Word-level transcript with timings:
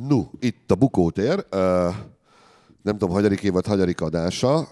Nu, 0.00 0.30
itt 0.40 0.70
a 0.70 0.74
Bukótér. 0.74 1.46
Nem 2.82 2.98
tudom, 2.98 3.10
hagyadik 3.10 3.42
évad, 3.42 3.66
hagyadik 3.66 4.00
adása. 4.00 4.68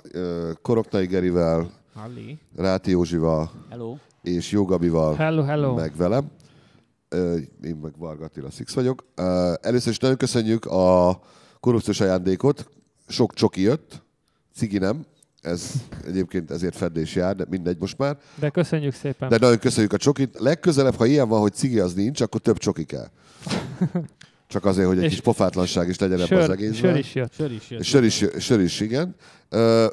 Koroknai 0.63 1.07
Gerivel, 1.07 1.71
Halli. 1.95 2.39
Ráti 2.57 2.91
Józsival 2.91 3.51
Hello. 3.71 3.97
és 4.23 4.51
Jogabival, 4.51 5.15
Hello, 5.15 5.43
hello. 5.43 5.75
meg 5.75 5.97
velem. 5.97 6.31
Én 7.63 7.77
meg 7.83 7.93
Varga 7.99 8.25
Attila 8.25 8.51
Six 8.51 8.73
vagyok. 8.75 9.05
Először 9.61 9.93
is 9.93 9.99
nagyon 9.99 10.17
köszönjük 10.17 10.65
a 10.65 11.21
korrupciós 11.61 12.01
ajándékot. 12.01 12.69
Sok 13.09 13.35
csoki 13.35 13.61
jött, 13.61 14.03
cigi 14.55 14.79
nem. 14.79 15.05
Ez 15.41 15.73
egyébként 16.07 16.51
ezért 16.51 16.77
fedés 16.77 17.15
jár, 17.15 17.37
de 17.37 17.45
mindegy 17.49 17.77
most 17.81 17.99
már. 17.99 18.19
De 18.35 18.51
köszönjük 18.51 18.95
szépen. 18.95 19.29
De 19.29 19.39
nagyon 19.39 19.59
köszönjük 19.59 19.93
a 19.93 19.97
csokit. 19.97 20.39
Legközelebb, 20.39 20.95
ha 20.95 21.07
ilyen 21.07 21.29
van, 21.29 21.41
hogy 21.41 21.53
cigi 21.55 21.79
az 21.79 21.95
nincs, 21.95 22.21
akkor 22.21 22.41
több 22.41 22.59
csoki 22.59 22.85
kell. 22.85 23.09
Csak 24.51 24.65
azért, 24.65 24.87
hogy 24.87 24.99
egy 24.99 25.05
És 25.05 25.11
kis 25.11 25.21
pofátlanság 25.21 25.89
is 25.89 25.99
legyen 25.99 26.21
ebben 26.21 26.39
az 26.43 26.49
egészben. 26.51 26.77
sör 26.91 26.97
is 26.99 27.15
jött. 27.15 27.33
Sör 27.33 27.53
is 27.53 27.71
jött. 27.71 27.83
Sör 27.83 28.05
is, 28.05 28.25
sör 28.39 28.61
is, 28.61 28.81
igen. 28.81 29.15
Ö, 29.49 29.87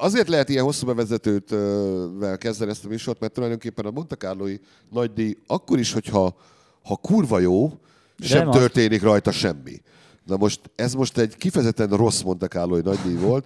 Azért 0.00 0.28
lehet 0.28 0.48
ilyen 0.48 0.64
hosszú 0.64 0.86
bevezetőt 0.86 1.52
ö, 1.52 2.06
vel 2.18 2.38
kezdeni 2.38 2.70
ezt 2.70 2.84
a 2.84 2.88
műsort, 2.88 3.20
mert 3.20 3.32
tulajdonképpen 3.32 3.84
a 3.84 3.90
Monte 3.90 4.16
Carloi 4.16 4.60
nagydíj 4.90 5.36
akkor 5.46 5.78
is, 5.78 5.92
hogyha 5.92 6.36
ha 6.84 6.96
kurva 6.96 7.38
jó, 7.38 7.78
sem 8.18 8.48
az. 8.48 8.56
történik 8.56 9.02
rajta 9.02 9.30
semmi. 9.32 9.82
Na 10.26 10.36
most 10.36 10.60
ez 10.74 10.94
most 10.94 11.18
egy 11.18 11.36
kifejezetten 11.36 11.88
rossz 11.88 12.20
Monte 12.22 12.46
Carloi 12.46 12.80
nagydíj 12.80 13.14
volt. 13.14 13.44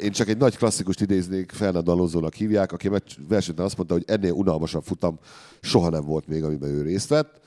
Én 0.00 0.10
csak 0.12 0.28
egy 0.28 0.36
nagy 0.38 0.56
klasszikust 0.56 1.00
idéznék, 1.00 1.50
Fernando 1.52 1.92
Alonso-nak 1.92 2.34
hívják, 2.34 2.72
aki 2.72 2.90
versenyben 3.28 3.64
azt 3.64 3.76
mondta, 3.76 3.94
hogy 3.94 4.04
ennél 4.06 4.32
unalmasabb 4.32 4.82
futam 4.84 5.18
soha 5.60 5.88
nem 5.90 6.04
volt 6.04 6.26
még, 6.26 6.44
amiben 6.44 6.70
ő 6.70 6.82
részt 6.82 7.08
vett. 7.08 7.40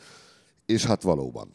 És 0.65 0.85
hát 0.85 1.01
valóban. 1.01 1.51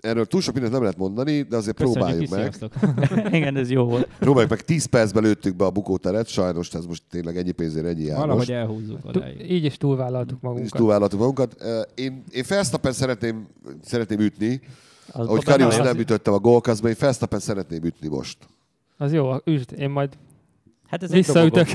Erről 0.00 0.26
túl 0.26 0.40
sok 0.40 0.52
mindent 0.52 0.72
nem 0.72 0.82
lehet 0.82 0.96
mondani, 0.98 1.42
de 1.42 1.56
azért 1.56 1.76
Köszönjük 1.76 1.98
próbáljuk 1.98 2.22
is, 2.22 2.28
meg. 2.30 3.32
Igen, 3.38 3.56
ez 3.56 3.70
jó 3.70 3.84
volt. 3.84 4.08
Próbáljuk 4.18 4.50
meg 4.50 4.60
10 4.64 4.84
percben 4.86 5.22
lőttük 5.22 5.56
be 5.56 5.64
a 5.64 5.70
bukóteret, 5.70 6.26
sajnos 6.26 6.74
ez 6.74 6.86
most 6.86 7.02
tényleg 7.10 7.36
ennyi 7.36 7.50
pénzért 7.52 7.86
ennyi 7.86 8.02
jár 8.04 8.16
Valahogy 8.16 8.36
most. 8.38 8.50
elhúzzuk 8.50 8.98
odáig. 9.04 9.50
Így 9.50 9.64
is 9.64 9.76
túlvállaltuk 9.76 10.40
magunkat. 10.40 10.70
túlvállaltuk 10.72 11.18
magunkat. 11.18 11.56
Én, 11.94 12.24
én 12.30 12.44
Verstappen 12.48 12.92
szeretném, 12.92 13.46
szeretném 13.82 14.18
ütni. 14.20 14.60
Az 15.12 15.26
Ahogy 15.26 15.44
Karius 15.44 15.78
az- 15.78 15.84
nem 15.86 15.98
ütöttem 15.98 16.32
a 16.32 16.38
gólkazba, 16.38 16.88
én 16.88 16.96
Verstappen 16.98 17.38
szeretném 17.40 17.84
ütni 17.84 18.08
most. 18.08 18.38
Az 18.96 19.12
jó, 19.12 19.32
üsd, 19.44 19.74
én 19.78 19.90
majd 19.90 20.10
Hát 20.86 21.02
ez 21.02 21.10
egy 21.10 21.16
visszaütök. 21.16 21.68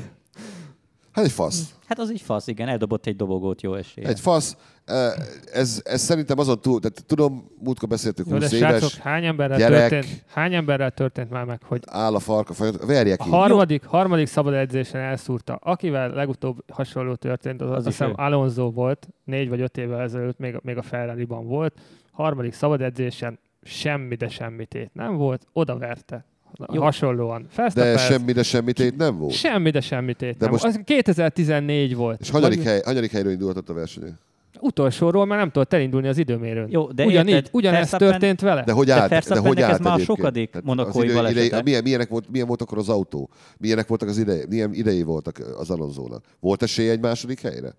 Hát 1.16 1.26
egy 1.26 1.32
fasz. 1.32 1.76
Hát 1.88 2.00
az 2.00 2.12
így 2.12 2.22
fasz, 2.22 2.48
igen, 2.48 2.68
eldobott 2.68 3.06
egy 3.06 3.16
dobogót 3.16 3.62
jó 3.62 3.74
esélye. 3.74 4.08
Egy 4.08 4.20
fasz. 4.20 4.58
Ez, 5.54 5.82
ez 5.84 6.02
szerintem 6.02 6.40
azon 6.40 6.60
túl, 6.62 6.80
tehát 6.80 7.06
tudom, 7.06 7.52
múltkor 7.64 7.90
beszéltük 7.90 8.28
de 8.28 8.34
20 8.34 8.54
srácok, 8.54 8.80
éves, 8.80 8.98
hány 8.98 9.26
emberrel, 9.26 9.58
gyerek. 9.58 9.90
történt, 9.90 10.24
hány 10.28 10.54
emberrel 10.54 10.92
történt 10.92 11.30
már 11.30 11.46
meg, 11.46 11.62
hogy 11.64 11.84
áll 11.86 12.16
a 12.16 12.20
farka 12.20 12.54
verje 12.86 13.16
a 13.20 13.24
ki. 13.24 13.30
harmadik, 13.30 13.86
harmadik 13.86 14.28
szabad 14.28 14.54
edzésen 14.54 15.02
elszúrta. 15.02 15.56
Akivel 15.56 16.10
legutóbb 16.10 16.64
hasonló 16.72 17.16
történt, 17.16 17.62
az, 17.62 17.70
Az 17.70 17.76
azt 17.76 17.88
is 17.88 17.98
hiszem. 17.98 18.14
Alonso 18.16 18.72
volt, 18.72 19.08
négy 19.24 19.50
vagy 19.50 19.62
öt 19.62 19.78
évvel 19.78 20.02
ezelőtt, 20.02 20.38
még, 20.38 20.60
még 20.64 20.78
a 20.78 20.82
Ferrari-ban 20.82 21.48
volt. 21.48 21.80
Harmadik 22.12 22.54
szabad 22.54 22.82
edzésen 22.82 23.40
semmi, 23.64 24.16
de 24.16 24.28
semmi 24.28 24.66
tét 24.66 24.94
nem 24.94 25.16
volt, 25.16 25.46
oda 25.54 25.78
verte. 25.78 26.26
Jó. 26.74 26.82
Hasonlóan. 26.82 27.42
De 27.42 27.48
Verstappen- 27.56 27.98
semmi, 28.00 28.32
de 28.32 28.44
semmi 28.44 28.74
tét 28.74 28.98
nem 28.98 29.18
volt. 29.18 29.34
Semmi, 29.34 29.70
de 29.70 29.82
semmi 29.82 30.14
tét 30.14 30.32
De 30.38 30.46
nem. 30.46 30.50
most- 30.52 30.64
Az 30.64 30.80
2014 30.84 31.96
volt. 31.96 32.22
És 32.22 32.30
hanyadik, 32.30 32.64
hely, 32.64 32.82
hanyadik 32.86 33.12
helyről 33.12 33.32
indultott 33.32 33.70
a 33.70 33.74
verseny? 33.74 34.14
Utolsóról 34.60 35.26
már 35.26 35.38
nem 35.38 35.50
tudott 35.52 35.74
elindulni 35.74 36.08
az 36.08 36.18
időmérőn. 36.18 36.68
Jó, 36.70 36.92
de 36.92 37.06
Ugyanígy, 37.06 37.34
érted, 37.34 37.50
ugyanezt 37.54 37.98
történt 37.98 38.42
vele. 38.42 38.64
De 38.64 38.72
hogy 38.72 38.86
De 38.86 38.94
állt? 38.94 39.04
De 39.04 39.08
Verstappennek 39.10 39.48
hogy 39.54 39.62
ez 39.62 39.70
állt 39.70 39.84
már 39.84 39.94
a 39.94 40.00
sokadik 40.00 40.56
monakói 40.64 41.14
balesete. 41.14 41.62
milyen, 41.64 41.84
milyenek, 41.84 42.10
volt, 42.10 42.30
milyen 42.32 42.48
volt 42.48 42.62
akkor 42.62 42.78
az 42.78 42.90
autó? 42.90 43.30
Milyenek 43.58 43.88
voltak 43.88 44.10
az 44.10 44.18
idei, 44.18 44.46
milyen 44.50 44.74
idei 44.74 45.04
voltak 45.04 45.38
az 45.58 45.70
Alonzónak? 45.70 46.24
Volt 46.40 46.64
esély 46.64 46.90
egy 46.90 47.00
második 47.00 47.42
helyre? 47.42 47.74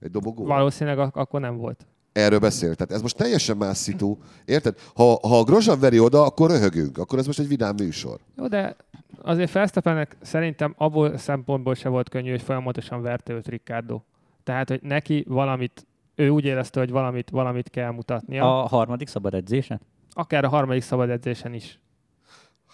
Egy 0.00 0.10
dobogó? 0.10 0.44
Valószínűleg 0.44 0.98
ak- 0.98 1.16
akkor 1.16 1.40
nem 1.40 1.56
volt. 1.56 1.86
Erről 2.18 2.38
beszél. 2.38 2.74
Tehát 2.74 2.92
ez 2.92 3.02
most 3.02 3.16
teljesen 3.16 3.56
más 3.56 3.76
szitu. 3.76 4.16
Érted? 4.44 4.78
Ha, 4.94 5.18
ha 5.22 5.38
a 5.38 5.44
Grosjean 5.44 5.80
veri 5.80 5.98
oda, 5.98 6.22
akkor 6.22 6.50
röhögünk. 6.50 6.98
Akkor 6.98 7.18
ez 7.18 7.26
most 7.26 7.38
egy 7.38 7.48
vidám 7.48 7.74
műsor. 7.74 8.20
Jó, 8.36 8.46
de 8.46 8.76
azért 9.22 9.52
Verstappennek 9.52 10.16
szerintem 10.22 10.74
abból 10.76 11.16
szempontból 11.18 11.74
se 11.74 11.88
volt 11.88 12.08
könnyű, 12.08 12.30
hogy 12.30 12.42
folyamatosan 12.42 13.02
verte 13.02 13.32
őt 13.32 13.48
Ricardo. 13.48 14.00
Tehát, 14.42 14.68
hogy 14.68 14.82
neki 14.82 15.24
valamit, 15.28 15.86
ő 16.14 16.28
úgy 16.28 16.44
érezte, 16.44 16.80
hogy 16.80 16.90
valamit, 16.90 17.30
valamit 17.30 17.70
kell 17.70 17.90
mutatnia. 17.90 18.62
A 18.62 18.66
harmadik 18.66 19.08
szabad 19.08 19.34
edzésen? 19.34 19.80
Akár 20.10 20.44
a 20.44 20.48
harmadik 20.48 20.82
szabad 20.82 21.10
edzésen 21.10 21.54
is. 21.54 21.80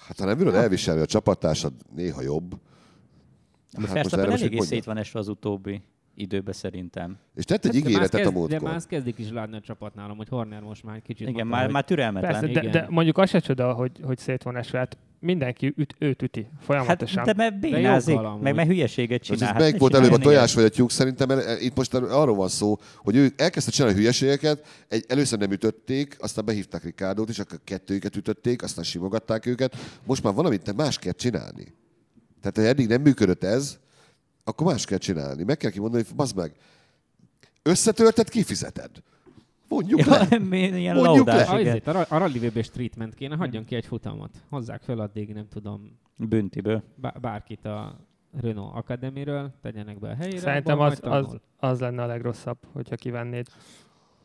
Hát 0.07 0.19
ha 0.19 0.25
nem 0.25 0.39
bírod 0.39 0.55
elviselni 0.55 1.01
a 1.01 1.07
csapattársad 1.07 1.73
néha 1.95 2.23
jobb. 2.23 2.51
De 2.51 2.57
Hát 3.71 3.81
most 3.81 3.93
Verstappen 3.93 4.31
eléggé 4.31 4.59
szét 4.59 4.85
van 4.85 4.97
esve 4.97 5.19
az 5.19 5.29
utóbbi 5.29 5.83
időben 6.15 6.55
szerintem. 6.55 7.19
És 7.35 7.45
tett 7.45 7.65
egy 7.65 7.73
Hát, 7.75 7.83
de 7.83 7.89
már 7.89 7.91
ígéretet 7.91 8.21
kezd- 8.21 8.27
a 8.27 8.33
De 8.33 8.41
már 8.41 8.49
múltkor. 8.51 8.77
azt 8.77 8.89
kezdik 8.89 9.19
is 9.19 9.31
látni 9.31 9.57
a 9.57 9.61
csapat 9.61 9.95
nálam, 9.95 10.17
hogy 10.17 10.29
Horner 10.29 10.61
most 10.61 10.85
már 10.85 11.03
kicsit 11.03 11.21
Igen, 11.29 11.33
mondta, 11.35 11.55
már, 11.55 11.65
hogy 11.65 11.73
már 11.73 11.85
türelmetlen. 11.85 12.31
Persze, 12.33 12.47
de, 12.47 12.61
igen. 12.61 12.71
de 12.71 12.87
mondjuk 12.91 13.19
az 13.19 13.29
se 13.29 13.39
csoda, 13.41 13.73
hogy, 13.73 13.91
hogy 14.03 14.19
szét 14.19 14.43
van 14.43 14.57
esve. 14.57 14.79
Hát 14.79 14.99
mindenki 15.21 15.73
üt, 15.77 15.95
őt 15.99 16.23
üti 16.23 16.43
Hát, 16.55 16.65
folyamatosan. 16.65 17.25
de 17.25 17.33
mert 17.37 17.61
bénázik, 17.61 18.17
amúgy. 18.19 18.43
meg 18.43 18.55
mert 18.55 18.69
hülyeséget 18.69 19.23
csinál. 19.23 19.41
ez 19.43 19.49
Hát 19.49 19.59
melyik 19.59 19.73
ne 19.73 19.79
volt 19.79 19.95
előbb 19.95 20.13
a 20.13 20.19
tojás 20.19 20.55
vagy 20.55 20.65
a 20.65 20.69
tyúk 20.69 20.91
szerintem? 20.91 21.29
mert 21.29 21.61
Itt 21.61 21.77
most 21.77 21.95
arról 21.95 22.37
van 22.37 22.49
szó, 22.49 22.77
hogy 22.97 23.17
ő 23.17 23.29
elkezdte 23.37 23.71
csinálni 23.73 23.97
hülyeségeket, 23.97 24.67
egy, 24.89 25.05
először 25.09 25.39
nem 25.39 25.51
ütötték, 25.53 26.17
aztán 26.21 26.45
behívták 26.45 26.85
Ricardót, 26.85 27.29
és 27.29 27.39
akkor 27.39 27.59
kettőjüket 27.65 28.17
ütötték, 28.17 28.63
aztán 28.63 28.85
simogatták 28.85 29.47
őket. 29.47 29.77
Most 30.07 30.23
már 30.23 30.35
valamit 30.35 30.77
más 30.77 30.99
kell 30.99 31.13
csinálni. 31.13 31.75
Tehát, 32.41 32.57
ha 32.57 32.63
eddig 32.63 32.89
nem 32.89 33.01
működött 33.03 33.45
ez, 33.45 33.79
akkor 34.45 34.67
más 34.67 34.85
kell 34.85 34.99
csinálni. 34.99 35.43
Meg 35.45 35.57
kell 35.57 35.71
kimondani, 35.71 36.03
hogy 36.07 36.15
bazd 36.17 36.37
meg, 36.37 36.53
összetörted, 37.63 38.29
kifizeted. 38.29 38.91
Mondjuk 39.69 40.01
le. 40.01 40.27
Ja, 40.31 40.39
mi- 40.41 40.59
ilyen 40.59 40.95
Mondjuk 40.97 41.27
laudás, 41.27 41.49
A, 41.49 41.59
igen. 41.61 41.69
azért, 41.73 41.87
a, 41.87 42.15
a 42.15 42.19
Rally 42.19 42.39
VB-s 42.39 42.71
treatment 42.71 43.15
kéne, 43.15 43.37
hagyjon 43.37 43.65
ki 43.65 43.75
egy 43.75 43.87
futamot. 43.87 44.31
Hozzák 44.49 44.83
fel 44.83 44.99
addig, 44.99 45.33
nem 45.33 45.49
tudom, 45.49 45.99
Büntiből. 46.17 46.83
bá- 46.95 47.21
bárkit 47.21 47.65
a 47.65 47.97
Renault 48.41 48.75
Akadémiről, 48.77 49.53
tegyenek 49.63 49.99
be 49.99 50.09
a 50.11 50.15
helyére. 50.15 50.39
Szerintem 50.39 50.81
az, 50.81 50.99
az, 51.03 51.37
az 51.57 51.81
lenne 51.81 52.03
a 52.03 52.07
legrosszabb, 52.07 52.59
hogyha 52.73 52.97
kivennéd. 52.97 53.47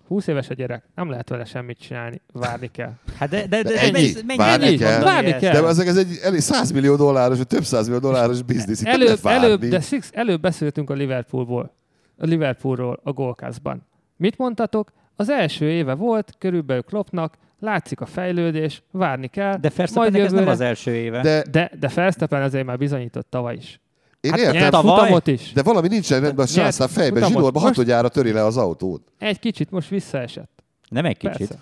20 0.10 0.28
éves 0.28 0.50
a 0.50 0.54
gyerek, 0.54 0.84
nem 0.96 1.10
lehet 1.10 1.30
vele 1.30 1.46
semmit 1.46 1.80
csinálni, 1.80 2.22
várni 2.34 2.72
kell. 2.72 2.92
Hát 3.18 3.30
de, 3.30 3.48
de, 3.48 3.62
de, 3.62 3.70
De 3.70 3.80
ennyi? 3.80 3.92
mennyi- 3.92 4.14
mennyi 4.26 4.38
Várni 4.38 4.66
ennyit 4.66 4.80
kell? 4.80 5.02
Várni 5.04 5.36
kell. 5.36 5.62
De 5.62 5.68
ezek 5.68 5.88
ez 5.88 5.98
egy 5.98 6.20
elég 6.24 6.40
100 6.40 6.72
millió 6.72 6.96
dolláros, 6.96 7.38
vagy 7.38 7.48
több 7.48 7.64
100 7.64 7.86
millió 7.86 8.00
dolláros 8.02 8.42
biznisz. 8.42 8.86
Előbb, 8.86 9.20
előbb, 9.24 9.66
de 9.66 9.80
Six, 9.80 10.10
előbb 10.14 10.42
beszéltünk 10.42 10.90
a 10.90 10.94
Liverpoolból, 10.94 11.76
a 12.18 12.26
Liverpoolról 12.26 13.00
a 13.04 13.12
Golkázban. 13.12 13.88
Mit 14.16 14.38
mondtatok? 14.38 14.92
Az 15.16 15.30
első 15.30 15.70
éve 15.70 15.94
volt, 15.94 16.34
körülbelül 16.38 16.84
Kloppnak, 16.84 17.34
látszik 17.60 18.02
a 18.02 18.06
fejlődés, 18.06 18.84
várni 18.92 19.28
kell, 19.28 19.58
De 19.58 19.72
Verstappennek 19.76 20.22
ez 20.22 20.32
nem 20.32 20.48
az 20.48 20.62
első 20.62 20.96
éve. 20.96 21.22
De 21.22 21.44
de, 21.52 21.72
de 21.80 21.92
Verstappen 21.96 22.42
azért 22.42 22.66
már 22.66 22.78
bizonyított 22.78 23.30
tavaly 23.30 23.56
is. 23.56 23.80
Én 24.22 24.32
Hát 24.32 24.40
értem, 24.40 24.70
tavaly? 24.70 24.98
futamot 25.00 25.28
is. 25.28 25.52
de 25.54 25.62
valami 25.64 25.88
nincsen 25.88 26.22
rendben 26.22 26.46
a 26.46 26.48
sászán 26.48 26.88
fejben. 26.88 27.32
Most- 27.32 27.58
hatodjára 27.58 28.08
töri 28.10 28.32
le 28.32 28.46
az 28.46 28.58
autót. 28.58 29.12
Egy 29.18 29.40
kicsit 29.40 29.72
most 29.72 29.90
visszaesett. 29.90 30.64
Nem 30.90 31.06
egy 31.06 31.18
kicsit. 31.18 31.38
Persze. 31.38 31.60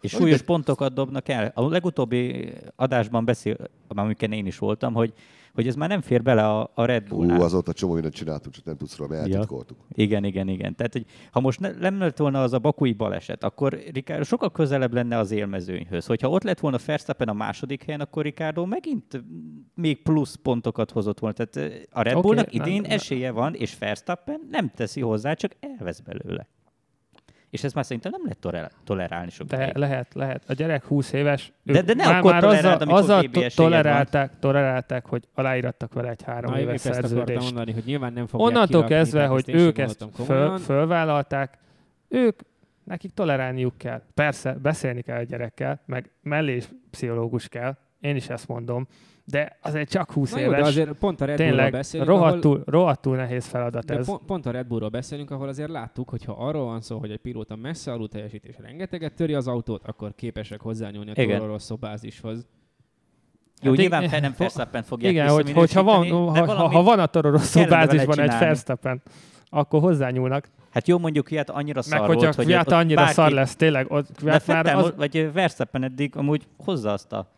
És 0.00 0.10
súlyos 0.10 0.42
pontokat 0.42 0.92
dobnak 0.94 1.28
el. 1.28 1.52
A 1.54 1.68
legutóbbi 1.68 2.52
adásban 2.76 3.24
beszél, 3.24 3.56
amiken 3.88 4.32
én 4.32 4.46
is 4.46 4.58
voltam, 4.58 4.92
hogy, 4.94 5.12
hogy 5.54 5.66
ez 5.66 5.74
már 5.74 5.88
nem 5.88 6.00
fér 6.00 6.22
bele 6.22 6.48
a, 6.48 6.70
a 6.74 6.84
Red 6.84 7.08
Hú, 7.08 7.16
Bullnál. 7.16 7.40
azóta 7.40 7.72
csomó 7.72 7.92
mindent 7.92 8.14
csináltunk, 8.14 8.54
csak 8.54 8.64
nem 8.64 8.76
tudsz 8.76 8.96
róla, 8.96 9.10
mert 9.14 9.28
Ja. 9.28 9.44
Igen, 9.92 10.24
igen, 10.24 10.48
igen. 10.48 10.74
Tehát, 10.74 10.92
hogy 10.92 11.04
ha 11.30 11.40
most 11.40 11.60
ne, 11.60 11.70
nem 11.70 11.98
lett 11.98 12.16
volna 12.16 12.42
az 12.42 12.52
a 12.52 12.58
bakui 12.58 12.92
baleset, 12.92 13.44
akkor 13.44 13.78
Ricardo 13.92 14.24
sokkal 14.24 14.50
közelebb 14.50 14.92
lenne 14.92 15.18
az 15.18 15.30
élmezőnyhöz. 15.30 16.06
Hogyha 16.06 16.28
ott 16.28 16.42
lett 16.42 16.60
volna 16.60 16.78
Verstappen 16.86 17.28
a 17.28 17.32
második 17.32 17.82
helyen, 17.82 18.00
akkor 18.00 18.22
Ricardo 18.22 18.66
megint 18.66 19.24
még 19.74 20.02
plusz 20.02 20.34
pontokat 20.42 20.90
hozott 20.90 21.18
volna. 21.18 21.34
Tehát 21.46 21.72
eh, 21.72 21.80
a 21.90 22.02
Red 22.02 22.14
Oké, 22.16 22.26
Bullnak 22.26 22.52
idén 22.54 22.80
nem- 22.80 22.90
esélye 22.90 23.30
van, 23.30 23.54
és 23.54 23.78
Verstappen 23.78 24.40
nem 24.50 24.70
teszi 24.74 25.00
hozzá, 25.00 25.34
csak 25.34 25.52
elvesz 25.60 26.00
belőle. 26.00 26.46
És 27.52 27.64
ezt 27.64 27.74
már 27.74 27.84
szerintem 27.84 28.10
nem 28.10 28.20
lehet 28.22 28.38
tole- 28.38 28.72
tolerálni 28.84 29.26
De 29.26 29.32
sokáig. 29.32 29.76
lehet, 29.76 30.14
lehet. 30.14 30.42
A 30.48 30.52
gyerek 30.52 30.84
20 30.84 31.12
éves. 31.12 31.52
De- 31.62 31.82
de 31.82 31.94
ne 31.94 32.04
már, 32.06 32.16
akkor 32.18 32.32
már 32.32 32.44
azzal, 32.44 32.76
azzal 32.76 33.24
tolerálták, 33.54 34.38
tolerálták, 34.38 35.06
hogy 35.06 35.28
aláírattak 35.34 35.92
vele 35.92 36.08
egy 36.10 36.22
három 36.22 36.52
Na, 36.52 36.60
éves 36.60 36.80
szerződést. 36.80 37.42
mondani, 37.42 37.72
hogy 37.72 37.82
nyilván 37.86 38.12
nem 38.12 38.26
fogják 38.26 38.48
Onnantól 38.50 38.84
kezdve, 38.84 39.26
hogy 39.26 39.44
ők 39.48 39.78
ezt 39.78 40.04
föl, 40.24 40.58
fölvállalták, 40.58 41.58
ők, 42.08 42.40
nekik 42.84 43.10
tolerálniuk 43.14 43.78
kell. 43.78 44.02
Persze, 44.14 44.52
beszélni 44.52 45.02
kell 45.02 45.18
a 45.18 45.22
gyerekkel, 45.22 45.80
meg 45.86 46.10
mellé 46.22 46.56
is 46.56 46.68
pszichológus 46.90 47.48
kell, 47.48 47.76
én 48.00 48.16
is 48.16 48.28
ezt 48.28 48.48
mondom, 48.48 48.86
De 49.24 49.58
azért 49.62 49.90
csak 49.90 50.12
20 50.12 50.32
Na 50.32 50.38
jó, 50.38 50.46
éves. 50.46 50.60
de 50.60 50.66
azért 50.66 50.92
pont 50.92 51.20
a 51.20 51.24
Red 51.24 51.36
Tényleg 51.36 51.72
beszélünk, 51.72 52.08
ahol, 52.10 52.22
rohadtul, 52.22 52.62
rohadtul 52.66 53.16
nehéz 53.16 53.46
feladat 53.46 53.84
de 53.84 53.96
ez. 53.96 54.06
pont, 54.06 54.20
pont 54.26 54.46
a 54.46 54.50
Red 54.50 54.66
Bullról 54.66 54.88
beszélünk, 54.88 55.30
ahol 55.30 55.48
azért 55.48 55.70
láttuk, 55.70 56.08
hogy 56.08 56.24
ha 56.24 56.32
arról 56.32 56.64
van 56.64 56.80
szó, 56.80 56.98
hogy 56.98 57.10
egy 57.10 57.20
pilóta 57.20 57.56
messze 57.56 57.92
alul 57.92 58.08
teljesít 58.08 58.44
és 58.44 58.56
rengeteget 58.58 59.14
töri 59.14 59.34
az 59.34 59.48
autót, 59.48 59.82
akkor 59.86 60.14
képesek 60.14 60.60
hozzányúlni 60.60 61.10
a 61.10 61.46
rossz 61.46 61.70
bázishoz. 61.70 62.46
Jó, 63.62 63.70
Hát 63.70 63.78
nyilván 63.80 64.08
fel 64.08 64.20
nem 64.20 64.34
Verstappen 64.38 64.82
fogják 64.82 65.12
Igen, 65.12 65.28
hogy, 65.28 65.52
hogyha 65.52 65.82
van, 65.82 66.10
ha, 66.10 66.46
ha, 66.46 66.68
ha 66.68 66.82
van 66.82 66.98
a 66.98 67.06
Toro 67.06 67.30
Rosso 67.30 67.66
bázisban 67.66 68.20
egy. 68.20 68.38
Verstappen, 68.38 69.02
akkor 69.48 69.80
hozzányúlnak. 69.80 70.48
Hát 70.70 70.88
jó, 70.88 70.98
mondjuk 70.98 71.26
Fiat 71.26 71.50
annyira 71.50 71.82
Meg 71.88 71.98
szar 71.98 72.06
hogyha 72.06 72.22
volt, 72.22 72.34
hogy 72.34 72.44
Fiat 72.44 72.72
annyira 72.72 72.96
bárki- 73.00 73.14
szar 73.14 73.30
lesz, 73.30 73.56
tényleg, 73.56 73.90
ott 73.90 74.06
De 74.06 74.12
Kvyat 74.14 74.46
már 74.46 74.64
Vettel, 74.64 74.78
az, 74.78 74.92
vagy 74.96 75.32
Verstappen 75.32 75.82
eddig 75.82 76.16
amúgy 76.16 76.46
hozza 76.64 76.92
azt 76.92 77.12
a, 77.12 77.30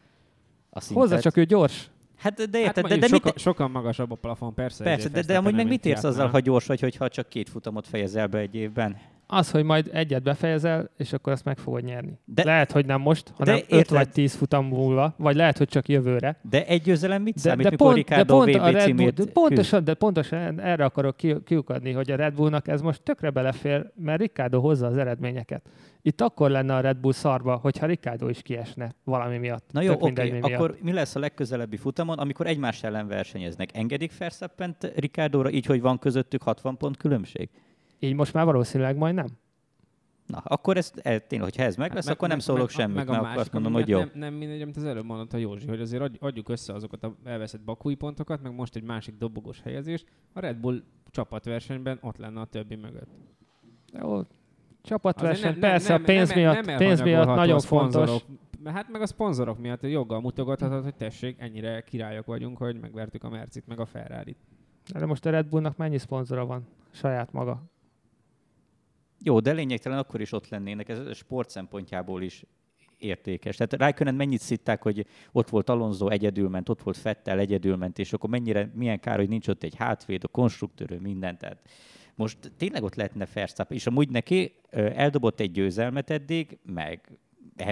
a 0.74 0.80
szintet. 0.80 1.02
hozzá, 1.02 1.18
csak 1.18 1.36
ő 1.36 1.44
gyors. 1.44 1.90
Hát 2.18 2.34
de 2.34 2.42
Hát 2.42 2.54
érted, 2.54 2.84
de, 2.84 2.88
mondjuk 2.88 3.00
de, 3.00 3.06
soka, 3.16 3.28
mit, 3.28 3.38
sokan 3.38 3.70
magasabb 3.70 4.10
a 4.10 4.14
plafon, 4.14 4.54
persze. 4.54 4.84
persze, 4.84 5.08
de, 5.08 5.22
de 5.22 5.36
amúgy 5.36 5.54
meg 5.54 5.66
mit 5.66 5.86
érsz 5.86 6.04
azzal, 6.04 6.28
ha 6.28 6.38
gyors 6.40 6.66
vagy, 6.66 6.80
hogyha 6.80 7.08
csak 7.08 7.28
két 7.28 7.48
futamot 7.48 7.86
fejezel 7.86 8.26
be 8.26 8.38
egy 8.38 8.54
évben? 8.54 8.96
Az, 9.26 9.50
hogy 9.50 9.64
majd 9.64 9.90
egyet 9.92 10.22
befejezel, 10.22 10.90
és 10.96 11.12
akkor 11.12 11.32
azt 11.32 11.44
meg 11.44 11.58
fogod 11.58 11.84
nyerni. 11.84 12.18
De- 12.24 12.42
De, 12.42 12.50
lehet, 12.50 12.72
hogy 12.72 12.86
nem 12.86 13.00
most, 13.00 13.32
hanem 13.36 13.54
5 13.54 13.64
érted? 13.68 13.96
vagy 13.96 14.08
10 14.08 14.34
futam 14.34 14.66
múlva, 14.66 15.14
vagy 15.16 15.36
lehet, 15.36 15.58
hogy 15.58 15.68
csak 15.68 15.88
jövőre. 15.88 16.36
De 16.50 16.66
egy 16.66 16.82
győzelem 16.82 17.22
mit 17.22 17.34
De, 17.34 17.40
számít, 17.40 17.64
de, 17.64 17.70
mikor 17.70 17.86
pont, 17.92 18.06
de 18.08 18.14
Ricardo 18.16 18.36
pont 18.36 18.54
a 18.54 18.68
VB 18.70 18.74
Red 18.74 18.94
Bull, 18.94 19.10
de 19.10 19.24
pontosan, 19.32 19.84
de 19.84 19.94
pontosan 19.94 20.60
erre 20.60 20.84
akarok 20.84 21.16
ki, 21.16 21.34
kiukadni, 21.44 21.92
hogy 21.92 22.10
a 22.10 22.16
Red 22.16 22.34
Bullnak 22.34 22.68
ez 22.68 22.80
most 22.80 23.02
tökre 23.02 23.30
belefér, 23.30 23.90
mert 23.96 24.20
Ricardo 24.20 24.60
hozza 24.60 24.86
az 24.86 24.96
eredményeket. 24.96 25.62
Itt 26.06 26.20
akkor 26.20 26.50
lenne 26.50 26.74
a 26.74 26.80
Red 26.80 26.96
Bull 26.96 27.12
szarba, 27.12 27.56
hogyha 27.56 27.86
Ricardo 27.86 28.28
is 28.28 28.42
kiesne 28.42 28.94
valami 29.04 29.38
miatt. 29.38 29.72
Na 29.72 29.80
jó, 29.80 29.92
oké, 29.98 30.22
mi 30.22 30.30
miatt. 30.30 30.52
akkor 30.52 30.76
mi 30.82 30.92
lesz 30.92 31.14
a 31.14 31.18
legközelebbi 31.18 31.76
futamon, 31.76 32.18
amikor 32.18 32.46
egymás 32.46 32.82
ellen 32.82 33.06
versenyeznek? 33.06 33.76
Engedik 33.76 34.18
Verstappent 34.18 34.92
Ricardóra 34.96 35.50
így, 35.50 35.66
hogy 35.66 35.80
van 35.80 35.98
közöttük 35.98 36.42
60 36.42 36.76
pont 36.76 36.96
különbség? 36.96 37.48
Így 37.98 38.14
most 38.14 38.32
már 38.32 38.44
valószínűleg 38.44 38.96
majd 38.96 39.14
nem. 39.14 39.26
Na, 40.26 40.38
akkor 40.38 40.76
ez, 40.76 40.92
e, 41.02 41.18
tényleg, 41.18 41.48
hogyha 41.48 41.62
ez 41.64 41.76
meg 41.76 41.86
Hát 41.86 41.96
lesz, 41.96 42.06
akkor 42.08 42.28
nem 42.28 42.38
szólok 42.38 42.66
a- 42.68 42.70
semmit, 42.70 42.94
meg 42.96 43.08
a 43.08 43.10
mert 43.10 43.22
akkor 43.22 43.34
másik, 43.36 43.40
azt 43.40 43.52
mondom, 43.52 43.72
hogy 43.72 43.88
jó. 43.88 43.98
Nem, 43.98 44.10
nem 44.14 44.34
mindegy, 44.34 44.62
amit 44.62 44.76
az 44.76 44.84
előbb 44.84 45.04
mondott 45.04 45.32
a 45.32 45.36
Józsi, 45.36 45.66
hogy 45.66 45.80
azért 45.80 46.02
adj- 46.02 46.22
adjuk 46.22 46.48
össze 46.48 46.72
azokat 46.72 47.02
a 47.02 47.16
elveszett 47.24 47.60
bakúi 47.60 47.94
pontokat, 47.94 48.42
meg 48.42 48.54
most 48.54 48.76
egy 48.76 48.82
másik 48.82 49.14
dobogós 49.18 49.60
helyezés. 49.60 50.04
A 50.32 50.40
Red 50.40 50.56
Bull 50.56 50.82
csapatversenyben 51.10 51.98
ott 52.00 52.16
lenne 52.16 52.40
a 52.40 52.44
többi 52.44 52.74
mögött. 52.74 53.08
Jó, 53.92 54.20
csapatverseny, 54.84 55.50
nem- 55.50 55.60
persze 55.60 55.92
nem- 55.92 56.02
a 56.02 56.04
pénz 56.04 56.28
nem- 56.28 56.38
miatt, 56.38 56.64
nem 56.64 56.76
pénz 56.76 57.00
miatt 57.00 57.26
nagyon 57.26 57.60
fontos. 57.60 58.24
Hát 58.64 58.90
meg 58.90 59.00
a 59.00 59.06
szponzorok 59.06 59.58
miatt 59.58 59.82
joggal 59.82 60.20
mutogathatod, 60.20 60.82
hogy 60.82 60.94
tessék, 60.94 61.36
ennyire 61.38 61.80
királyok 61.80 62.26
vagyunk, 62.26 62.56
hogy 62.58 62.80
megvertük 62.80 63.24
a 63.24 63.28
Mercit, 63.28 63.66
meg 63.66 63.80
a 63.80 63.86
Ferrari-t. 63.86 64.38
De 64.98 65.06
most 65.06 65.26
a 65.26 65.30
Red 65.30 65.46
Bullnak 65.46 65.76
mennyi 65.76 65.98
szponzora 65.98 66.46
van? 66.46 66.66
Saját 66.90 67.32
maga. 67.32 67.62
Jó, 69.22 69.40
de 69.40 69.52
lényegtelen 69.52 69.98
akkor 69.98 70.20
is 70.20 70.32
ott 70.32 70.48
lennének, 70.48 70.88
ez 70.88 70.98
a 70.98 71.14
sport 71.14 71.50
szempontjából 71.50 72.22
is 72.22 72.44
értékes. 72.98 73.56
Tehát 73.56 73.72
Raikkonen 73.72 74.14
mennyit 74.14 74.40
szitták, 74.40 74.82
hogy 74.82 75.06
ott 75.32 75.48
volt 75.48 75.68
Alonso 75.68 76.08
egyedül 76.08 76.48
ment, 76.48 76.68
ott 76.68 76.82
volt 76.82 76.96
Fettel 76.96 77.38
egyedül 77.38 77.76
ment, 77.76 77.98
és 77.98 78.12
akkor 78.12 78.30
mennyire, 78.30 78.70
milyen 78.74 79.00
kár, 79.00 79.18
hogy 79.18 79.28
nincs 79.28 79.48
ott 79.48 79.62
egy 79.62 79.74
hátvéd, 79.74 80.24
a 80.24 80.28
konstruktőrő, 80.28 80.98
minden. 81.00 81.38
Tehát 81.38 81.68
most 82.14 82.52
tényleg 82.56 82.82
ott 82.82 82.94
lehetne 82.94 83.28
Verstappen, 83.34 83.76
és 83.76 83.86
amúgy 83.86 84.08
neki 84.08 84.54
eldobott 84.70 85.40
egy 85.40 85.50
győzelmet 85.50 86.10
eddig, 86.10 86.58
meg 86.62 87.18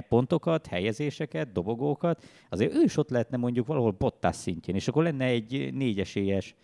pontokat, 0.09 0.67
helyezéseket, 0.67 1.53
dobogókat, 1.53 2.23
azért 2.49 2.75
ő 2.75 2.83
is 2.83 2.97
ott 2.97 3.11
lehetne 3.11 3.37
mondjuk 3.37 3.67
valahol 3.67 3.91
Bottas 3.91 4.37
szintjén, 4.37 4.77
és 4.77 4.89
akkor 4.89 5.03
lenne 5.03 5.25
egy 5.25 5.71
négyesélyes. 5.75 6.55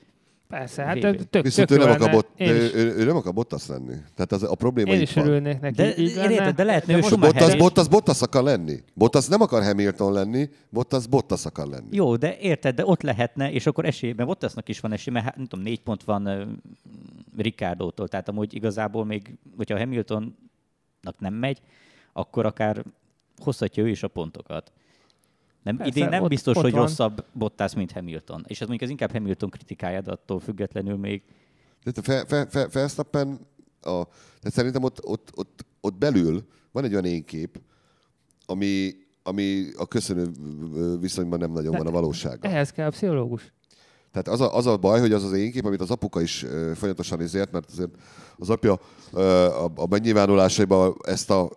Persze, 0.48 0.82
hát 0.82 0.96
VB. 0.96 1.04
ez 1.04 1.14
tök, 1.30 1.42
Viszont 1.42 1.68
tök 1.68 1.78
ő 1.78 1.84
nem, 1.84 1.90
akar 1.90 2.10
bot, 2.10 2.26
de 2.36 2.50
ő, 2.50 2.70
ő, 2.74 2.94
ő, 2.96 3.04
nem 3.04 3.16
akar 3.16 3.32
Bottas 3.32 3.66
lenni. 3.66 3.94
Tehát 4.14 4.32
az, 4.32 4.42
a 4.42 4.54
probléma 4.54 4.92
én 4.92 5.00
is 5.00 5.12
van. 5.12 5.26
örülnék 5.26 5.60
neki. 5.60 5.74
De, 5.74 5.96
így 5.96 6.16
érted, 6.16 6.54
de 6.54 6.64
lehetne 6.64 6.92
ő 6.92 6.96
most 6.96 7.08
Schumacher 7.08 7.34
Bottas, 7.34 7.54
is. 7.54 7.60
Bottas, 7.60 7.88
Bottas 7.88 8.22
akar 8.22 8.42
lenni. 8.42 8.76
Bottas 8.94 9.26
nem 9.26 9.40
akar 9.40 9.62
Hamilton 9.62 10.12
lenni, 10.12 10.48
Bottas, 10.70 11.06
Bottas 11.06 11.46
akar 11.46 11.66
lenni. 11.66 11.88
Jó, 11.90 12.16
de 12.16 12.38
érted, 12.38 12.74
de 12.74 12.86
ott 12.86 13.02
lehetne, 13.02 13.52
és 13.52 13.66
akkor 13.66 13.84
esélyben 13.84 14.26
Bottasnak 14.26 14.68
is 14.68 14.80
van 14.80 14.92
esély, 14.92 15.12
mert 15.12 15.24
hát, 15.24 15.36
nem 15.36 15.46
tudom, 15.46 15.64
négy 15.64 15.80
pont 15.80 16.04
van 16.04 16.26
uh, 16.26 16.42
Ricardo-tól, 17.36 18.08
tehát 18.08 18.28
amúgy 18.28 18.54
igazából 18.54 19.04
még, 19.04 19.38
hogyha 19.56 19.78
Hamiltonnak 19.78 21.18
nem 21.18 21.34
megy, 21.34 21.60
akkor 22.12 22.46
akár 22.46 22.84
hozhatja 23.42 23.82
ő 23.82 23.88
is 23.88 24.02
a 24.02 24.08
pontokat. 24.08 24.72
Nem, 25.62 25.76
Persze, 25.76 25.92
idén 25.96 26.08
nem 26.08 26.22
ott- 26.22 26.28
biztos, 26.28 26.56
ott 26.56 26.62
hogy 26.62 26.72
van. 26.72 26.80
rosszabb 26.80 27.24
Bottas, 27.32 27.74
mint 27.74 27.92
Hamilton. 27.92 28.44
És 28.46 28.60
ez 28.60 28.66
mondjuk 28.68 28.82
az 28.82 28.90
inkább 28.90 29.12
Hamilton 29.12 29.50
kritikája, 29.50 30.00
de 30.00 30.10
attól 30.10 30.40
függetlenül 30.40 30.96
még 30.96 31.22
Tehát 31.82 32.04
Fe- 32.04 32.28
Fe- 32.28 32.50
Fe- 32.50 32.72
Verstappen, 32.72 33.28
a, 33.80 33.90
tehát 34.40 34.52
szerintem 34.52 34.82
ott, 34.82 35.04
ott, 35.04 35.30
ott, 35.34 35.64
ott 35.80 35.94
belül 35.94 36.44
van 36.72 36.84
egy 36.84 36.92
olyan 36.92 37.04
énkép, 37.04 37.60
ami, 38.46 38.90
ami 39.22 39.64
a 39.76 39.86
köszönő 39.86 40.26
viszonyban 41.00 41.38
nem 41.38 41.52
nagyon 41.52 41.70
De- 41.72 41.78
van 41.78 41.86
a 41.86 41.90
valósággal. 41.90 42.50
Ehhez 42.50 42.70
kell 42.70 42.86
a 42.86 42.90
pszichológus. 42.90 43.52
Tehát 44.12 44.28
az 44.28 44.40
a, 44.40 44.56
az 44.56 44.66
a 44.66 44.76
baj, 44.76 45.00
hogy 45.00 45.12
az 45.12 45.24
az 45.24 45.32
én 45.32 45.50
kép, 45.52 45.64
amit 45.64 45.80
az 45.80 45.90
apuka 45.90 46.20
is 46.20 46.38
folyamatosan 46.74 47.20
izért, 47.20 47.52
mert 47.52 47.70
azért 47.70 47.90
az 48.38 48.50
apja 48.50 48.78
a, 49.12 49.64
a 49.74 49.86
megnyilvánulásaiban 49.88 50.94
ezt 51.02 51.30
a 51.30 51.50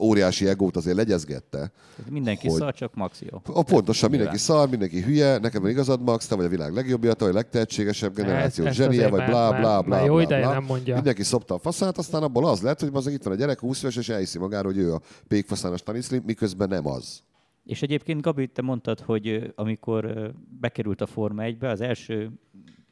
óriási 0.00 0.48
egót 0.48 0.76
azért 0.76 0.96
legyezgette. 0.96 1.72
mindenki 2.10 2.48
Hogy? 2.48 2.58
szar, 2.58 2.74
csak 2.74 2.94
Max 2.94 3.22
jó. 3.30 3.40
A, 3.44 3.62
pontosan 3.62 4.10
mindenki 4.10 4.36
Nyilván. 4.36 4.58
szar, 4.58 4.70
mindenki 4.70 5.00
hülye, 5.00 5.38
nekem 5.38 5.62
van 5.62 5.70
igazad, 5.70 6.02
Max, 6.02 6.26
te 6.26 6.34
vagy 6.34 6.44
a 6.44 6.48
világ 6.48 6.74
legjobbja, 6.74 7.14
te 7.14 7.24
vagy 7.24 7.34
a 7.34 7.36
legtehetségesebb 7.36 8.14
generáció 8.14 8.64
ezt 8.64 8.76
zsenie, 8.76 9.08
vagy 9.08 9.24
blá, 9.24 9.48
blá, 9.48 9.80
blá, 9.80 9.98
már 9.98 10.06
jó 10.06 10.18
ideje 10.18 10.48
nem 10.48 10.64
mondja. 10.64 10.94
Mindenki 10.94 11.22
szopta 11.22 11.54
a 11.54 11.58
faszát, 11.58 11.98
aztán 11.98 12.22
abból 12.22 12.46
az 12.46 12.60
lett, 12.60 12.80
hogy 12.80 12.90
az 12.92 13.06
itt 13.06 13.22
van 13.22 13.32
a 13.32 13.36
gyerek 13.36 13.60
20 13.60 13.82
éves, 13.82 13.96
és 13.96 14.08
elhiszi 14.08 14.38
magára, 14.38 14.66
hogy 14.66 14.78
ő 14.78 14.92
a 14.92 15.00
pékfaszán 15.28 15.72
a 15.72 15.76
Stanislim, 15.76 16.22
miközben 16.26 16.68
nem 16.68 16.86
az. 16.86 17.22
És 17.64 17.82
egyébként, 17.82 18.20
Gabi, 18.20 18.46
te 18.46 18.62
mondtad, 18.62 19.00
hogy 19.00 19.52
amikor 19.54 20.32
bekerült 20.60 21.00
a 21.00 21.06
Forma 21.06 21.42
1-be, 21.46 21.68
az 21.68 21.80
első 21.80 22.30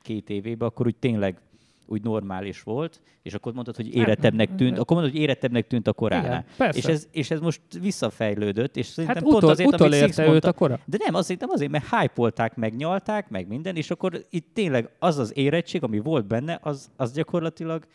két 0.03 0.31
évébe, 0.31 0.65
akkor 0.65 0.87
úgy 0.87 0.97
tényleg 0.97 1.41
úgy 1.89 2.03
normális 2.03 2.63
volt, 2.63 3.01
és 3.23 3.35
akkor 3.35 3.53
mondtad, 3.53 3.77
hogy 3.77 3.95
érettebbnek 3.95 4.55
tűnt, 4.55 4.79
akkor 4.79 4.97
mondod, 4.97 5.13
hogy 5.13 5.23
érettebbnek 5.23 5.67
tűnt 5.67 5.89
a 5.89 5.93
koránál. 5.93 6.45
Igen, 6.59 6.73
és, 6.73 6.85
ez, 6.85 7.09
és 7.11 7.31
ez 7.31 7.41
most 7.41 7.61
visszafejlődött, 7.81 8.77
és 8.77 8.87
Hát 8.87 8.95
szerintem 8.95 9.25
utol, 9.25 9.41
pont 9.41 9.53
azért, 9.53 9.69
utolérte 9.69 10.23
őt 10.23 10.29
mondta, 10.29 10.49
a 10.49 10.53
kora. 10.53 10.79
de 10.85 10.97
nem 11.05 11.15
azért, 11.15 11.41
nem 11.41 11.51
azért, 11.51 11.71
mert 11.71 11.85
hype 11.89 12.53
meg 12.55 12.77
nyalták, 12.77 13.29
meg 13.29 13.49
minden, 13.49 13.77
és 13.77 13.91
akkor 13.91 14.27
itt 14.31 14.55
tényleg 14.55 14.91
az 14.99 15.19
az 15.19 15.37
érettség, 15.37 15.83
ami 15.83 15.99
volt 15.99 16.27
benne, 16.27 16.59
az, 16.63 16.91
az 16.97 17.13
gyakorlatilag 17.13 17.87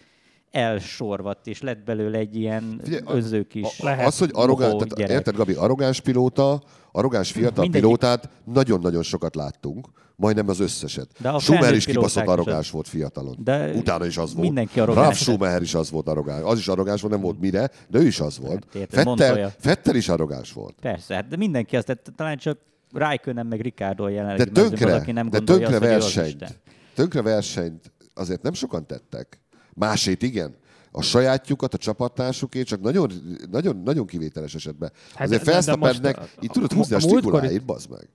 elsorvadt, 0.53 1.47
és 1.47 1.61
lett 1.61 1.83
belőle 1.83 2.17
egy 2.17 2.35
ilyen 2.35 2.79
Figyelj, 2.83 3.03
önző 3.07 3.43
kis... 3.43 3.79
A, 3.79 3.83
Lehet. 3.83 4.05
az, 4.07 4.17
hogy 4.17 4.29
arrogáns, 4.33 4.71
tehát, 4.73 4.95
gyerek. 4.95 5.11
érted 5.11 5.35
Gabi, 5.35 5.53
arrogáns 5.53 5.99
pilóta, 5.99 6.61
arrogáns 6.91 7.31
fiatal 7.31 7.61
Mindegyik. 7.63 7.85
pilótát 7.85 8.29
nagyon-nagyon 8.43 9.03
sokat 9.03 9.35
láttunk, 9.35 9.87
majdnem 10.15 10.49
az 10.49 10.59
összeset. 10.59 11.07
De 11.19 11.29
a 11.29 11.39
felnőtt 11.39 11.75
is 11.75 11.85
kibaszott 11.85 12.23
is 12.23 12.29
arrogáns 12.29 12.71
volt 12.71 12.87
fiatalon. 12.87 13.37
De 13.43 13.71
Utána 13.71 14.05
is 14.05 14.17
az 14.17 14.33
volt. 14.33 14.45
mindenki 14.45 14.79
arrogáns. 14.79 15.05
Ralf 15.05 15.17
Schumacher 15.17 15.61
is 15.61 15.73
az 15.73 15.91
volt 15.91 16.07
arrogáns. 16.07 16.43
Az 16.43 16.57
is 16.57 16.67
arrogáns 16.67 17.01
volt, 17.01 17.13
nem 17.13 17.23
volt 17.23 17.39
mire, 17.39 17.69
de 17.89 17.99
ő 17.99 18.05
is 18.05 18.19
az 18.19 18.39
volt. 18.39 18.65
Hát 18.65 18.75
érted, 18.75 19.53
Fettel, 19.59 19.95
is 19.95 20.09
arrogáns 20.09 20.53
volt. 20.53 20.75
Persze, 20.81 21.13
hát 21.13 21.27
de 21.27 21.37
mindenki 21.37 21.75
azt, 21.75 21.85
tehát 21.85 22.11
talán 22.15 22.37
csak 22.37 22.57
Raikkonen 22.91 23.45
meg 23.45 23.61
Ricardo 23.61 24.03
a 24.03 24.35
De 24.35 24.45
tönkre, 24.45 24.93
az, 24.93 25.01
aki 25.01 25.11
nem 25.11 25.29
de 25.29 25.39
tönkre 25.39 25.67
azt, 25.67 25.79
versenyt, 25.79 26.59
tönkre 26.93 27.21
versenyt 27.21 27.91
azért 28.13 28.41
nem 28.41 28.53
sokan 28.53 28.87
tettek. 28.87 29.42
Másét 29.73 30.21
igen. 30.21 30.55
A 30.91 31.01
sajátjukat, 31.01 31.73
a 31.73 31.77
csapattársukét 31.77 32.65
csak 32.67 32.81
nagyon, 32.81 33.11
nagyon, 33.51 33.81
nagyon 33.85 34.05
kivételes 34.05 34.55
esetben. 34.55 34.91
Hát 35.13 35.27
azért 35.27 35.67
a- 35.67 36.23
így 36.41 36.49
tudod 36.51 36.73
húzni 36.73 36.93
a, 36.93 36.97
a 36.97 36.99
stikuláit, 36.99 37.65
bazd 37.65 37.89
meg. 37.89 38.07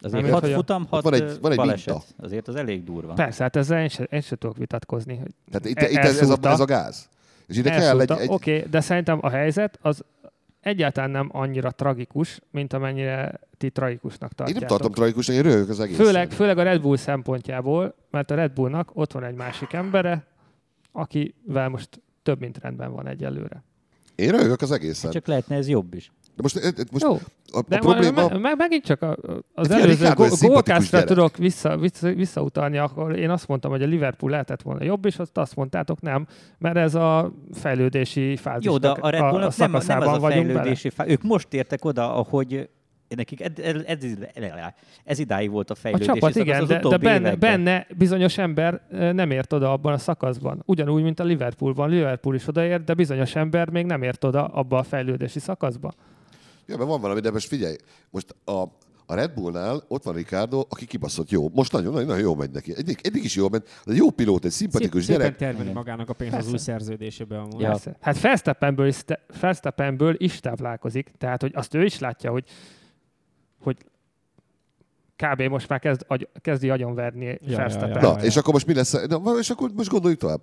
Azért 0.00 0.30
hat 0.30 0.40
hogy 0.40 0.52
futam, 0.52 0.86
hat 0.90 1.02
van 1.02 1.14
egy- 1.14 1.40
van 1.40 1.50
egy 1.50 1.56
baleset. 1.56 1.86
minta. 1.94 2.24
Azért 2.26 2.48
az 2.48 2.54
elég 2.54 2.84
durva. 2.84 3.12
Persze, 3.12 3.42
hát 3.42 3.56
ezzel 3.56 3.82
én 3.82 3.88
se, 3.88 4.04
én 4.04 4.20
se 4.20 4.36
tudok 4.36 4.56
vitatkozni. 4.56 5.16
Hogy 5.16 5.30
Tehát 5.50 5.64
itt, 5.66 5.90
itt 5.90 5.98
ez, 5.98 6.18
ez, 6.18 6.30
a, 6.30 6.36
ez 6.42 6.60
a 6.60 6.64
gáz. 6.64 7.08
És 7.46 7.56
ide 7.56 7.70
kell 7.70 8.00
egy, 8.00 8.10
egy 8.10 8.28
Oké, 8.28 8.66
de 8.70 8.80
szerintem 8.80 9.18
a 9.22 9.28
helyzet 9.28 9.78
az 9.82 10.04
egyáltalán 10.60 11.10
nem 11.10 11.28
annyira 11.32 11.70
tragikus, 11.70 12.40
mint 12.50 12.72
amennyire 12.72 13.40
ti 13.58 13.70
tragikusnak 13.70 14.30
én 14.30 14.36
tartjátok. 14.36 14.60
nem 14.68 14.68
tartom 14.78 14.92
tragikusnak, 14.92 15.36
én 15.36 15.42
röhögök 15.42 15.68
az 15.68 15.80
egészen. 15.80 16.04
Főleg, 16.04 16.30
főleg 16.30 16.58
a 16.58 16.62
Red 16.62 16.80
Bull 16.80 16.96
szempontjából, 16.96 17.94
mert 18.10 18.30
a 18.30 18.34
Red 18.34 18.52
Bullnak 18.52 18.90
ott 18.92 19.12
van 19.12 19.24
egy 19.24 19.34
másik 19.34 19.72
embere, 19.72 20.26
akivel 20.92 21.68
most 21.68 22.02
több 22.22 22.40
mint 22.40 22.58
rendben 22.58 22.92
van 22.92 23.06
egyelőre. 23.06 23.64
Én 24.14 24.30
röhögök 24.30 24.60
az 24.60 24.70
egészen. 24.70 25.10
Csak 25.10 25.26
lehetne 25.26 25.56
ez 25.56 25.68
jobb 25.68 25.94
is. 25.94 26.12
De 26.36 26.42
most, 26.42 26.56
eh, 26.56 26.64
eh, 26.64 26.84
most 26.92 27.04
Jó, 27.04 27.12
a, 27.12 27.58
a 27.58 27.62
de 27.68 27.78
probléma... 27.78 28.28
me, 28.28 28.38
me, 28.38 28.54
megint 28.54 28.84
csak 28.84 29.02
a, 29.02 29.16
az 29.54 29.70
előző 29.70 30.12
gyerek. 30.16 31.04
tudok 31.04 31.36
vissza, 31.36 31.76
vissza, 31.76 32.12
visszautalni, 32.12 32.78
akkor 32.78 33.18
én 33.18 33.30
azt 33.30 33.48
mondtam, 33.48 33.70
hogy 33.70 33.82
a 33.82 33.86
Liverpool 33.86 34.30
lehetett 34.30 34.62
volna 34.62 34.84
jobb, 34.84 35.04
és 35.04 35.18
azt, 35.18 35.38
azt 35.38 35.56
mondtátok 35.56 36.00
nem, 36.00 36.26
mert 36.58 36.76
ez 36.76 36.94
a 36.94 37.32
fejlődési 37.52 38.36
fázisnak 38.36 38.72
Jó, 38.72 38.78
de 38.78 38.88
a 38.88 39.10
Red 39.10 39.20
a, 39.20 39.26
a 39.26 39.30
Bullnak 39.30 39.56
nem, 39.56 39.70
nem 39.70 39.80
szakaszában 39.80 40.14
az 40.14 40.22
a 40.22 40.26
fejlődési 40.26 40.90
fá... 40.90 41.06
Ők 41.06 41.22
most 41.22 41.54
értek 41.54 41.84
oda, 41.84 42.14
ahogy 42.14 42.68
nekik 43.16 43.40
ez, 43.40 43.50
ez, 43.62 43.82
ez, 43.86 43.98
ez 45.04 45.18
idáig 45.18 45.50
volt 45.50 45.70
a 45.70 45.72
A 45.72 45.76
fejlődés. 45.76 46.06
csapat 46.06 46.32
szakasz 46.32 46.36
igen, 46.46 46.62
az 46.62 46.68
de, 46.68 46.78
de 46.78 46.96
benne, 46.96 47.28
években. 47.28 47.38
benne 47.38 47.86
bizonyos 47.96 48.38
ember 48.38 48.80
nem 48.90 49.30
ért 49.30 49.52
oda 49.52 49.72
abban 49.72 49.92
a 49.92 49.98
szakaszban. 49.98 50.62
Ugyanúgy, 50.66 51.02
mint 51.02 51.20
a 51.20 51.24
Liverpoolban. 51.24 51.88
Liverpool 51.90 52.34
is 52.34 52.46
odaért, 52.48 52.84
de 52.84 52.94
bizonyos 52.94 53.34
ember 53.36 53.70
még 53.70 53.86
nem 53.86 54.02
ért 54.02 54.24
oda 54.24 54.46
abba 54.46 54.78
a 54.78 54.82
fejlődési 54.82 55.38
szakaszba. 55.38 55.92
Ja, 56.66 56.76
mert 56.76 56.88
van 56.88 57.00
valami, 57.00 57.20
de 57.20 57.30
most 57.30 57.48
figyelj, 57.48 57.76
most 58.10 58.34
a, 58.44 58.62
a 59.06 59.14
Red 59.14 59.32
Bullnál 59.34 59.82
ott 59.88 60.02
van 60.02 60.14
Ricardo, 60.14 60.64
aki 60.68 60.86
kibaszott 60.86 61.30
jó. 61.30 61.48
Most 61.54 61.72
nagyon, 61.72 61.92
nagyon, 61.92 62.06
nagyon 62.06 62.22
jó 62.22 62.34
megy 62.34 62.50
neki. 62.50 62.72
Eddig, 62.76 62.98
eddig 63.02 63.24
is 63.24 63.34
jó 63.36 63.48
ment. 63.48 63.68
Egy 63.84 63.96
jó 63.96 64.10
pilóta, 64.10 64.46
egy 64.46 64.52
szimpatikus 64.52 65.04
Szép, 65.04 65.16
gyerek. 65.16 65.32
szépen 65.38 65.48
termeli 65.54 65.72
magának 65.74 66.08
a 66.08 66.12
pénzt 66.12 66.34
az 66.34 66.38
Persze. 66.38 66.52
új 66.52 66.58
szerződésébe 66.58 67.38
amúgy. 67.38 67.60
Ja. 67.60 67.76
Hát 68.00 68.20
Verstappenből 68.20 68.86
is, 68.86 68.96
Verstappenből 69.40 70.14
is 70.18 70.40
táplálkozik, 70.40 71.10
tehát 71.18 71.40
hogy 71.40 71.52
azt 71.54 71.74
ő 71.74 71.84
is 71.84 71.98
látja, 71.98 72.30
hogy, 72.30 72.44
hogy 73.60 73.76
kb. 75.16 75.42
most 75.42 75.68
már 75.68 75.80
kezd, 75.80 76.04
agy, 76.06 76.28
kezdi 76.40 76.70
agyonverni 76.70 77.38
ja, 77.42 77.56
Verstappen. 77.56 78.02
Na, 78.02 78.18
ja. 78.18 78.24
és 78.24 78.36
akkor 78.36 78.52
most 78.52 78.66
mi 78.66 78.74
lesz? 78.74 78.92
Na, 79.06 79.38
és 79.38 79.50
akkor 79.50 79.70
most 79.74 79.90
gondoljuk 79.90 80.20
tovább. 80.20 80.40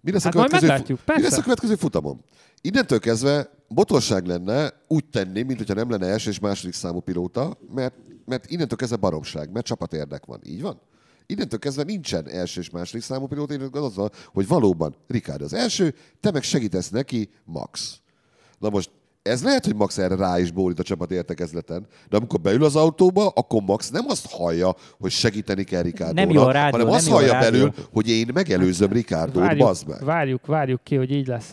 Mi 0.00 0.12
lesz, 0.12 0.22
Hát 0.22 0.34
a 0.34 0.38
majd 0.38 0.48
következő, 0.48 0.72
meglátjuk, 0.72 1.00
mi 1.16 1.22
lesz 1.22 1.38
a 1.38 1.42
következő 1.42 1.74
futamon? 1.74 2.20
Innentől 2.60 2.98
kezdve 2.98 3.50
botorság 3.68 4.26
lenne 4.26 4.72
úgy 4.88 5.04
tenni, 5.04 5.42
mint 5.42 5.58
hogyha 5.58 5.74
nem 5.74 5.90
lenne 5.90 6.06
első 6.06 6.30
és 6.30 6.38
második 6.38 6.74
számú 6.74 7.00
pilóta, 7.00 7.58
mert, 7.74 7.94
mert 8.24 8.50
innentől 8.50 8.78
kezdve 8.78 8.96
baromság, 8.96 9.52
mert 9.52 9.66
csapat 9.66 9.92
érdek 9.92 10.24
van. 10.24 10.40
Így 10.44 10.62
van? 10.62 10.80
Innentől 11.26 11.58
kezdve 11.58 11.82
nincsen 11.82 12.28
első 12.28 12.60
és 12.60 12.70
második 12.70 13.02
számú 13.02 13.26
pilóta, 13.26 13.54
innentől 13.54 13.84
az 13.84 13.94
van, 13.94 14.10
hogy 14.32 14.46
valóban 14.46 14.96
Ricard 15.06 15.42
az 15.42 15.52
első, 15.52 15.94
te 16.20 16.30
meg 16.30 16.42
segítesz 16.42 16.88
neki, 16.88 17.30
Max. 17.44 18.00
Na 18.58 18.68
most 18.68 18.90
ez 19.24 19.42
lehet, 19.44 19.64
hogy 19.64 19.74
Max 19.76 19.98
erre 19.98 20.16
rá 20.16 20.38
is 20.38 20.50
bólít 20.50 20.78
a 20.78 20.82
csapat 20.82 21.10
értekezleten, 21.10 21.86
de 22.08 22.16
amikor 22.16 22.40
beül 22.40 22.64
az 22.64 22.76
autóba, 22.76 23.28
akkor 23.28 23.62
Max 23.62 23.90
nem 23.90 24.04
azt 24.08 24.26
hallja, 24.30 24.74
hogy 25.00 25.10
segíteni 25.10 25.64
kell 25.64 25.82
Ricardo-nak, 25.82 26.24
Nem 26.26 26.34
jó 26.34 26.42
a 26.42 26.50
rádió, 26.52 26.70
hanem 26.70 26.86
nem 26.86 26.96
azt 26.96 27.08
hallja 27.08 27.32
rádió. 27.32 27.50
belül, 27.50 27.72
hogy 27.92 28.08
én 28.08 28.28
megelőzöm 28.34 28.92
Ricardo-t, 28.92 29.42
Várjuk, 29.42 29.66
bazd 29.66 29.88
meg. 29.88 30.04
várjuk, 30.04 30.46
várjuk 30.46 30.80
ki, 30.82 30.96
hogy 30.96 31.10
így 31.10 31.26
lesz 31.26 31.52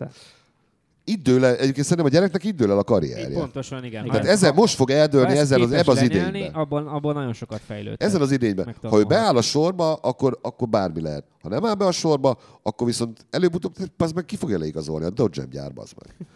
Itt 1.12 1.24
dől 1.24 1.46
el, 1.46 1.56
egyébként 1.56 1.86
szerintem 1.86 2.06
a 2.06 2.10
gyereknek 2.10 2.44
itt 2.44 2.56
dől 2.56 2.70
el 2.72 2.76
a 2.78 2.80
Így 2.80 2.86
karrierje. 2.86 3.40
Pontosan, 3.40 3.84
igen. 3.84 4.06
Tehát 4.06 4.26
Ha- 4.26 4.32
ezzel 4.32 4.52
most 4.54 4.76
fog 4.76 4.90
eldőlni 4.90 5.38
ezzel 5.38 5.62
az, 5.62 5.72
ebben 5.72 5.96
az 5.96 6.02
idényben. 6.02 6.54
Abban, 6.54 6.88
abban 6.88 7.14
nagyon 7.14 7.34
sokat 7.34 7.62
fejlődhet. 7.66 8.02
Ezzel 8.08 8.22
az 8.22 8.32
idényben. 8.32 8.76
Ha 8.82 8.98
ő 9.00 9.04
beáll 9.04 9.36
a 9.36 9.42
sorba, 9.42 9.94
akkor, 9.94 10.40
akkor 10.42 10.70
bármi 10.70 11.02
lehet. 11.02 11.24
Ha 11.42 11.50
nem 11.50 11.66
áll 11.66 11.74
be 11.74 11.86
a 11.86 11.92
sorba, 11.92 12.38
akkor 12.64 12.88
viszont 12.88 13.26
előbb-utóbb 13.30 13.74
az 13.98 14.12
meg 14.12 14.26
ki 14.26 14.36
fogja 14.36 14.58
leigazolni 14.58 15.06
a 15.06 15.10
Dodge 15.10 15.46
gyár, 15.52 15.72
az 15.76 15.92
meg. 16.00 16.28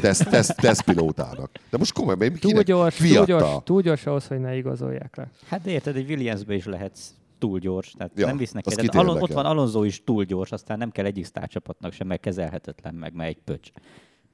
Teszt, 0.00 0.28
teszt, 0.28 0.56
teszt 0.56 0.82
pilótának. 0.82 1.50
De 1.70 1.78
most 1.78 1.92
komolyan, 1.92 2.18
mert 2.18 2.40
Túl 2.40 2.50
kinek? 2.50 2.64
gyors, 2.64 2.96
túl 2.96 3.24
gyors, 3.24 3.62
túl 3.64 3.82
gyors 3.82 4.06
ahhoz, 4.06 4.26
hogy 4.26 4.40
ne 4.40 4.56
igazolják 4.56 5.16
le. 5.16 5.30
Hát 5.48 5.62
de 5.62 5.70
érted, 5.70 5.96
egy 5.96 6.10
Williamsbe 6.10 6.54
is 6.54 6.64
lehetsz 6.64 7.10
túl 7.38 7.58
gyors, 7.58 7.94
tehát 7.96 8.12
Ja, 8.16 8.26
nem 8.26 8.36
visznek 8.36 8.64
el. 8.76 9.00
Alon, 9.00 9.22
ott 9.22 9.32
van 9.32 9.46
Alonso 9.46 9.82
is 9.82 10.04
túl 10.04 10.24
gyors, 10.24 10.52
aztán 10.52 10.78
nem 10.78 10.90
kell 10.90 11.04
egyik 11.04 11.24
sztárcsapatnak 11.24 11.92
sem, 11.92 12.06
meg 12.06 12.20
kezelhetetlen, 12.20 12.94
meg, 12.94 13.14
meg 13.14 13.26
egy 13.26 13.38
pöcs. 13.44 13.70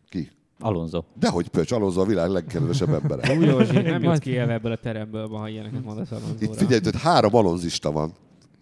Ki? 0.09 0.31
Alonso. 0.61 1.03
Dehogy 1.19 1.49
Pöcs, 1.49 1.73
Alonso 1.73 2.01
a 2.01 2.05
világ 2.05 2.31
legkedvesebb 2.31 2.89
embere. 3.03 3.33
Új 3.39 3.45
Józsi, 3.47 3.73
nem 3.73 3.87
jutsz 3.87 4.03
Majd- 4.05 4.21
ki 4.21 4.31
élve 4.31 4.53
ebből 4.53 4.73
a 4.73 4.77
teremből, 4.77 5.27
ma, 5.27 5.39
ha 5.39 5.49
ilyeneket 5.49 5.85
mondasz 5.85 6.11
Itt 6.11 6.17
Alonzóra. 6.17 6.53
figyelj, 6.53 6.81
hogy 6.85 7.01
három 7.01 7.35
alonzista 7.35 7.93
van. 7.93 8.13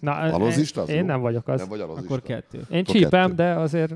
Na, 0.00 0.12
Alonzista 0.12 0.82
az 0.82 0.88
én, 0.88 0.96
én 0.96 1.04
nem 1.04 1.20
vagyok 1.20 1.48
az. 1.48 1.60
Nem 1.60 1.68
vagy 1.68 1.80
alonzista. 1.80 2.14
Akkor 2.14 2.26
kettő. 2.26 2.66
Én 2.70 2.80
Akkor 2.80 2.94
csípem, 2.94 3.22
kettő. 3.22 3.34
de 3.34 3.54
azért 3.54 3.94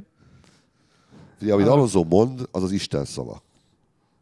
Figyelj, 1.39 1.61
amit 1.61 1.73
Alonso 1.73 2.05
mond, 2.05 2.49
az 2.51 2.63
az 2.63 2.73
Isten 2.73 3.05
szava. 3.05 3.43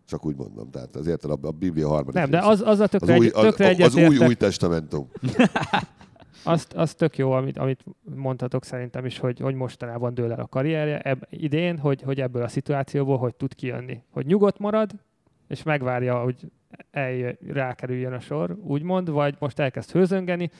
Csak 0.08 0.26
úgy 0.26 0.36
mondom. 0.36 0.70
Tehát 0.70 0.96
az 0.96 1.06
érted, 1.06 1.30
a, 1.30 1.38
a 1.42 1.50
Biblia 1.50 1.88
harmadik 1.88 2.14
nem, 2.14 2.30
de 2.30 2.36
része. 2.38 2.50
az, 2.50 2.60
az 2.60 2.78
a 2.80 2.82
az 2.82 2.88
tökre, 2.90 3.16
új, 3.18 3.26
egy, 3.26 3.32
az, 3.34 3.42
tökre 3.42 3.66
az 3.66 3.94
új, 3.94 4.00
egyetértek. 4.00 4.28
új 4.28 4.34
testamentum. 4.34 5.08
Azt, 6.42 6.72
az 6.72 6.94
tök 6.94 7.18
jó, 7.18 7.32
amit, 7.32 7.58
amit 7.58 7.84
mondhatok 8.02 8.64
szerintem 8.64 9.04
is, 9.04 9.18
hogy, 9.18 9.40
hogy 9.40 9.54
mostanában 9.54 10.14
dől 10.14 10.32
el 10.32 10.40
a 10.40 10.46
karrierje 10.46 11.00
eb, 11.00 11.26
idén, 11.30 11.78
hogy, 11.78 12.02
hogy 12.02 12.20
ebből 12.20 12.42
a 12.42 12.48
szituációból 12.48 13.18
hogy 13.18 13.34
tud 13.34 13.54
kijönni. 13.54 14.02
Hogy 14.10 14.26
nyugodt 14.26 14.58
marad, 14.58 14.90
és 15.48 15.62
megvárja, 15.62 16.18
hogy 16.18 16.36
eljö, 16.90 17.30
rákerüljön 17.48 18.12
a 18.12 18.20
sor, 18.20 18.56
úgymond, 18.62 19.10
vagy 19.10 19.36
most 19.38 19.58
elkezd 19.58 19.90
hőzöngeni, 19.90 20.50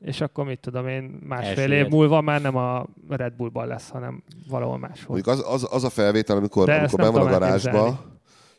és 0.00 0.20
akkor 0.20 0.44
mit 0.44 0.60
tudom 0.60 0.88
én, 0.88 1.18
másfél 1.22 1.58
Első 1.58 1.74
év 1.74 1.88
múlva 1.88 2.20
már 2.20 2.40
nem 2.40 2.56
a 2.56 2.86
Red 3.08 3.32
Bullban 3.32 3.66
lesz, 3.66 3.88
hanem 3.88 4.22
valahol 4.48 4.78
máshol. 4.78 5.06
Mondjuk 5.06 5.26
az, 5.26 5.44
az, 5.46 5.68
az 5.70 5.84
a 5.84 5.90
felvétel, 5.90 6.36
amikor, 6.36 6.66
De 6.66 6.74
amikor 6.74 6.98
ben 6.98 7.12
van 7.12 7.26
a 7.26 7.30
garázsba, 7.30 8.04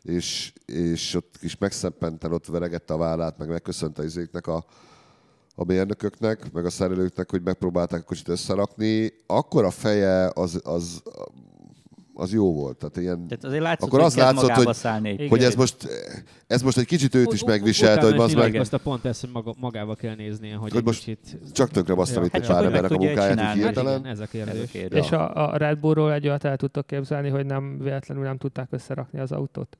és, 0.02 0.52
és 0.66 1.14
ott 1.14 1.34
is 1.40 1.58
megszeppenten 1.58 2.32
ott 2.32 2.46
veregette 2.46 2.94
a 2.94 2.96
vállát, 2.96 3.38
meg 3.38 3.48
megköszönte 3.48 4.04
izéknek 4.04 4.46
a, 4.46 4.64
a 5.54 5.64
mérnököknek, 5.64 6.52
meg 6.52 6.64
a 6.64 6.70
szerelőknek, 6.70 7.30
hogy 7.30 7.42
megpróbálták 7.42 8.00
a 8.00 8.04
kocsit 8.04 8.28
összerakni, 8.28 9.12
akkor 9.26 9.64
a 9.64 9.70
feje 9.70 10.30
az, 10.34 10.60
az, 10.64 11.02
az 12.14 12.32
jó 12.32 12.54
volt. 12.54 12.76
Tehát 12.78 12.96
ilyen, 12.96 13.26
Tehát 13.28 13.44
azért 13.44 13.62
látszott, 13.62 13.88
Akkor 13.88 14.00
az 14.00 14.16
látszott, 14.16 14.50
hogy- 14.50 14.74
szállni 14.74 15.08
egy 15.08 15.14
Igen. 15.14 15.28
hogy 15.28 15.42
ez 15.42 15.54
most, 15.54 15.76
ez 16.46 16.62
most 16.62 16.78
egy 16.78 16.84
kicsit 16.86 17.14
őt 17.14 17.32
is 17.32 17.44
megviselte, 17.44 18.04
hogy 18.10 18.18
az 18.20 18.32
meg 18.32 18.54
Azt 18.54 18.72
a 18.72 18.78
pont 18.78 19.04
ezt, 19.04 19.20
hogy 19.20 19.30
maga, 19.32 19.54
magába 19.58 19.94
kell 19.94 20.14
néznie, 20.14 20.54
hogy, 20.54 20.72
Hogy 20.72 20.84
most 20.84 21.04
kicsit... 21.04 21.38
csak 21.52 21.70
tönkre 21.70 21.94
basztam 21.94 22.20
Ja. 22.22 22.26
itt 22.26 22.32
Hát 22.32 22.40
egy 22.40 22.46
csak 22.46 22.56
pár 22.56 22.64
embernek 22.64 22.90
a 22.90 22.96
munkáját, 22.98 23.32
így. 23.32 23.38
Hát 23.44 23.54
hirtelen. 23.54 23.94
ez 23.94 24.04
a 24.04 24.08
Ez 24.08 24.20
a 24.20 24.26
kérdés. 24.26 24.70
kérdés. 24.70 25.04
És 25.04 25.12
a, 25.12 25.52
a 25.52 25.56
Red 25.56 25.78
Bullról 25.78 26.12
egy 26.12 26.26
olyat 26.26 26.44
el 26.44 26.56
tudtok 26.56 26.86
képzelni, 26.86 27.28
hogy 27.28 27.46
nem 27.46 27.78
véletlenül 27.78 28.24
nem 28.24 28.36
tudták 28.38 28.68
összerakni 28.70 29.18
az 29.20 29.32
autót 29.32 29.78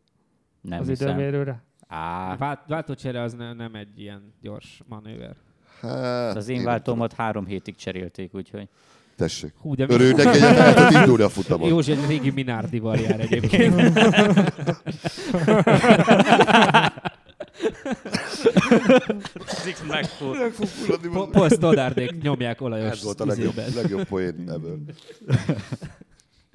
Nem 0.61 0.81
az 0.81 0.87
hiszem. 0.89 1.09
időmérőre? 1.09 1.63
Á, 1.89 2.37
Vált, 2.37 2.61
váltócsere 2.67 3.23
az 3.23 3.33
ne, 3.33 3.53
nem 3.53 3.75
egy 3.75 4.01
ilyen 4.01 4.35
gyors 4.43 4.83
manőver. 4.89 5.37
Hát, 5.81 6.37
az 6.37 6.49
én 6.49 6.57
nem 6.57 6.65
váltómat 6.65 7.13
három 7.13 7.47
hétig 7.47 7.77
cserélték, 7.77 8.35
úgyhogy. 8.35 8.69
Tessék. 9.17 9.53
Hú, 9.61 9.75
de 9.75 9.87
mi- 9.87 9.93
Örülnek 9.95 10.27
egyet, 10.35 10.57
el 10.57 10.75
tud 10.89 11.01
indulni 11.01 11.23
a 11.23 11.29
futamon. 11.29 11.69
Józsi 11.69 11.93
egy 11.93 12.07
régi 12.09 12.31
Minardival 12.31 12.97
jár 12.97 13.21
egyébként. 13.21 13.99
Zix 19.65 19.83
megfut. 19.89 20.39
Meg 20.39 20.53
fog 20.53 20.67
fulladni, 20.67 21.09
Po- 21.09 21.31
Paul 21.31 21.49
Stoddardék 21.49 22.23
nyomják 22.23 22.61
olajos 22.61 22.91
Ez 22.91 23.03
volt 23.03 23.21
a 23.21 23.27
legjobb, 23.27 23.55
legjobb 23.75 24.05
poén 24.05 24.35
ebből. 24.49 24.79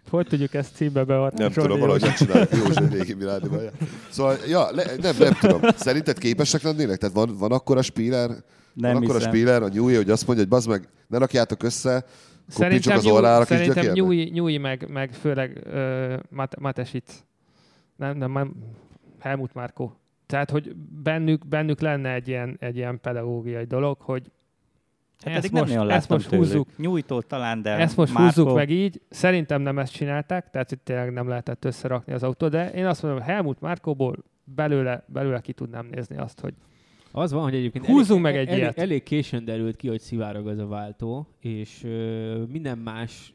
Hogy 0.09 0.27
tudjuk 0.27 0.53
ezt 0.53 0.75
címbe 0.75 1.03
beadni? 1.03 1.39
Nem 1.43 1.51
tudom, 1.51 1.79
valahogy 1.79 2.01
megcsináljuk 2.01 2.49
Józsi 2.51 2.83
egy 2.83 2.93
régi 2.93 3.13
baját. 3.13 3.73
Szóval, 4.09 4.37
ja, 4.47 4.71
le, 4.71 4.83
nem, 5.01 5.15
nem 5.19 5.33
tudom. 5.39 5.61
Szerinted 5.75 6.17
képesek 6.17 6.61
lennének? 6.61 6.97
Tehát 6.97 7.15
van, 7.15 7.37
van 7.37 7.51
akkor 7.51 7.77
a 7.77 7.81
spíler, 7.81 8.29
Nem 8.75 8.95
akkor 8.95 9.15
a 9.15 9.19
spíler, 9.19 9.61
a 9.63 9.67
Newey, 9.67 9.95
hogy 9.95 10.09
azt 10.09 10.27
mondja, 10.27 10.43
hogy 10.45 10.53
bazd 10.53 10.69
meg, 10.69 10.87
ne 11.07 11.17
rakjátok 11.17 11.63
össze, 11.63 12.05
Szerintem, 12.47 12.97
az 12.97 13.03
Nyúj, 13.03 13.13
orrára 13.13 13.45
kis 13.45 13.57
szerintem? 13.57 13.93
Nyúj, 13.93 14.29
Nyúj 14.33 14.57
meg, 14.57 14.89
meg 14.89 15.13
főleg 15.13 15.61
uh, 15.65 16.13
Mat- 16.29 16.59
Matesit. 16.59 17.11
Nem, 17.95 18.17
nem, 18.17 18.31
nem, 18.31 18.53
Helmut 19.19 19.53
Márkó. 19.53 19.95
Tehát, 20.25 20.49
hogy 20.49 20.75
bennük, 21.03 21.47
bennük 21.47 21.79
lenne 21.81 22.13
egy 22.13 22.27
ilyen, 22.27 22.57
egy 22.59 22.75
ilyen 22.75 22.99
pedagógiai 23.01 23.63
dolog, 23.63 23.97
hogy 23.99 24.31
Hát 25.25 25.35
ezt 25.35 25.51
nem 25.51 25.61
most, 25.61 25.73
nagyon 25.75 25.89
ezt 25.91 26.09
most 26.09 26.29
tőlük. 26.29 26.45
húzzuk, 26.45 26.77
Nyújtó 26.77 27.21
talán, 27.21 27.61
de 27.61 27.69
ezt 27.69 27.97
most 27.97 28.13
Márko- 28.13 28.35
húzzuk 28.35 28.55
meg 28.55 28.69
így. 28.69 29.01
Szerintem 29.09 29.61
nem 29.61 29.79
ezt 29.79 29.93
csinálták, 29.93 30.49
tehát 30.49 30.71
itt 30.71 30.83
tényleg 30.83 31.11
nem 31.13 31.27
lehetett 31.27 31.65
összerakni 31.65 32.13
az 32.13 32.23
autót, 32.23 32.51
de 32.51 32.71
én 32.71 32.85
azt 32.85 33.01
mondom, 33.03 33.21
Helmut 33.21 33.61
Márkóból 33.61 34.17
belőle, 34.43 35.03
belőle 35.07 35.39
ki 35.39 35.53
tudnám 35.53 35.87
nézni 35.91 36.17
azt, 36.17 36.39
hogy 36.39 36.53
Az 37.17 37.31
van, 37.31 37.43
hogy 37.43 37.55
egyébként 37.55 37.85
Húzzunk 37.85 38.25
elég, 38.25 38.35
meg 38.35 38.35
egy 38.35 38.47
elég, 38.47 38.59
ilyet. 38.59 38.77
elég 38.77 39.03
későn 39.03 39.45
derült 39.45 39.75
ki, 39.75 39.87
hogy 39.87 39.99
szivárog 39.99 40.47
az 40.47 40.57
a 40.57 40.67
váltó, 40.67 41.27
és 41.39 41.83
ö, 41.83 42.43
minden 42.43 42.77
más 42.77 43.33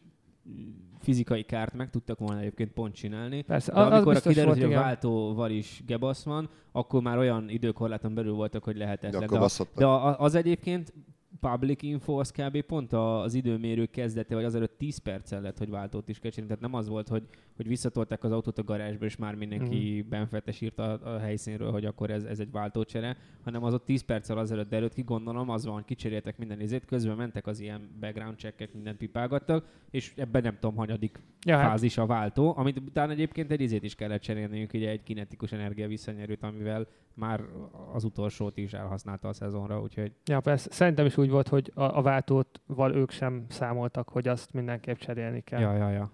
fizikai 0.99 1.43
kárt 1.43 1.75
meg 1.75 1.91
tudtak 1.91 2.19
volna 2.19 2.41
egyébként 2.41 2.73
pont 2.73 2.95
csinálni. 2.95 3.43
persze, 3.43 3.73
De 3.73 3.81
az, 3.81 3.93
amikor 3.93 4.17
a 4.17 4.21
kiderült, 4.21 4.63
hogy 4.63 4.73
a 4.73 4.81
váltóval 4.81 5.51
is 5.51 5.83
gebasz 5.87 6.25
van, 6.25 6.49
akkor 6.73 7.03
már 7.03 7.19
olyan 7.19 7.49
időkorláton 7.49 8.15
belül 8.15 8.33
voltak, 8.33 8.65
hogy 8.65 8.73
de 8.77 8.79
lehetetlen. 8.85 9.23
akkor 9.23 9.39
De, 9.75 9.87
a, 9.87 10.11
de 10.11 10.17
az 10.19 10.35
egyébként 10.35 10.93
public 11.41 11.83
info 11.83 12.19
az 12.19 12.31
kb. 12.31 12.61
pont 12.61 12.93
az 12.93 13.35
időmérő 13.35 13.87
kezdete, 13.87 14.35
vagy 14.35 14.45
azelőtt 14.45 14.79
10 14.79 14.99
perccel 14.99 15.41
lett, 15.41 15.59
hogy 15.59 15.71
váltót 15.71 16.09
is 16.09 16.19
kell 16.19 16.31
csinálni. 16.31 16.55
Tehát 16.55 16.71
nem 16.73 16.81
az 16.81 16.89
volt, 16.89 17.09
hogy, 17.09 17.23
hogy 17.57 17.67
visszatolták 17.67 18.25
az 18.25 18.33
autót 18.33 18.59
a 18.59 18.65
garázsba, 18.65 19.05
és 19.05 19.17
már 19.17 19.35
mindenki 19.35 20.03
mm. 20.05 20.09
benfetes 20.09 20.61
írt 20.61 20.79
a, 20.79 21.15
a, 21.15 21.19
helyszínről, 21.19 21.71
hogy 21.71 21.85
akkor 21.85 22.11
ez, 22.11 22.25
ez 22.25 22.41
egy 22.41 22.51
váltócsere, 22.51 23.17
hanem 23.45 23.65
az 23.65 23.75
ott 23.75 23.85
10 23.85 24.03
perccel 24.03 24.39
azelőtt 24.39 24.69
derült 24.69 24.95
ki, 24.95 25.03
gondolom 25.03 25.51
az 25.51 25.65
van, 25.65 25.85
kicseréltek 25.85 26.39
minden 26.39 26.61
izét, 26.61 26.85
közben 26.85 27.17
mentek 27.17 27.47
az 27.47 27.61
ilyen 27.61 27.89
background 28.01 28.39
checkek, 28.39 28.73
mindent 28.73 28.97
pipálgattak, 28.97 29.67
és 29.91 30.13
ebben 30.17 30.43
nem 30.43 30.57
tudom, 30.61 30.77
hanyadik 30.77 31.19
Ja, 31.47 31.57
hát, 31.57 31.69
fázis 31.69 31.99
a 31.99 32.07
váltó, 32.07 32.55
amit 32.57 32.79
utána 32.79 33.13
egyébként 33.13 33.51
egy 33.51 33.61
izét 33.61 33.83
is 33.83 33.95
kellett 33.95 34.21
cserélniük, 34.21 34.73
ugye 34.73 34.91
egy 34.91 35.03
kinetikus 35.03 35.53
energia 35.53 35.89
visszanyerőt, 35.89 36.43
amivel 36.43 36.87
már 37.15 37.45
az 37.93 38.05
utolsót 38.05 38.57
is 38.57 38.73
elhasználta 38.73 39.29
a 39.29 39.33
szezonra, 39.33 39.81
úgyhogy 39.81 40.13
ja, 40.25 40.41
persze. 40.41 40.71
Szerintem 40.73 41.07
is 41.07 41.17
úgy 41.21 41.31
volt, 41.31 41.49
hogy 41.49 41.71
a, 41.75 41.83
a 41.83 42.03
váltótval 42.03 42.95
ők 42.95 43.11
sem 43.11 43.45
számoltak, 43.49 44.09
hogy 44.09 44.29
azt 44.29 44.53
mindenképp 44.53 44.97
cserélni 44.97 45.41
kell. 45.41 45.61
ja, 45.61 45.77
ja, 45.77 45.91
ja. 45.91 46.11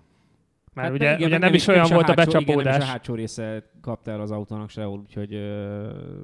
Már 0.74 0.84
Hát 0.84 0.94
ugye, 0.94 1.06
igen, 1.06 1.18
ugye 1.20 1.28
meg 1.28 1.40
nem, 1.40 1.54
is 1.54 1.66
olyan 1.66 1.86
volt 1.90 2.08
a 2.08 2.14
hátsó- 2.16 2.38
Igen, 2.38 2.44
nem 2.44 2.44
becsapódás. 2.56 2.76
is 2.76 2.82
a 2.82 2.86
hátsó 2.92 3.14
része 3.14 3.70
kapta 3.80 4.10
el 4.10 4.20
az 4.20 4.30
autónak 4.30 4.70
sehol, 4.70 4.98
úgyhogy, 4.98 5.30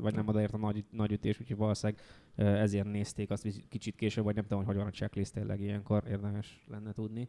vagy 0.01 0.15
nem 0.15 0.29
odaért 0.29 0.53
a 0.53 0.57
nagy, 0.57 0.85
nagy 0.91 1.13
ütés, 1.13 1.41
úgyhogy 1.41 1.57
valószínűleg 1.57 2.03
ezért 2.37 2.91
nézték 2.93 3.31
azt 3.31 3.47
kicsit 3.69 3.97
később, 3.97 4.25
vagy 4.25 4.35
nem 4.35 4.45
tudom, 4.45 4.59
hogy 4.59 4.67
hogy 4.67 4.77
van 4.77 4.87
a 4.87 4.91
checklist 4.91 5.33
tényleg 5.33 5.61
ilyenkor, 5.61 6.03
érdemes 6.11 6.65
lenne 6.71 6.93
tudni. 6.93 7.29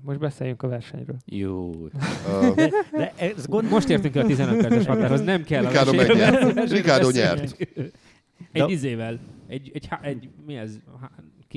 Most 0.00 0.18
beszéljünk 0.18 0.62
a 0.62 0.68
versenyről. 0.68 1.16
Jó. 1.26 1.70
Ö, 2.28 2.54
De 2.92 3.12
ez 3.16 3.46
gond... 3.46 3.68
Most 3.70 3.88
értünk 3.88 4.16
el 4.16 4.22
a 4.24 4.26
15 4.26 4.60
perces 4.60 4.86
határhoz, 4.86 5.20
nem 5.20 5.42
kell 5.42 5.64
Ricardo 5.66 5.92
megnyert. 5.92 6.70
Ricardo 6.70 7.10
nyert. 7.10 7.56
Egy 8.52 8.70
izével, 8.70 9.18
egy, 9.52 9.70
egy, 9.74 9.88
egy, 10.02 10.30
mi 10.46 10.56
ez, 10.56 10.80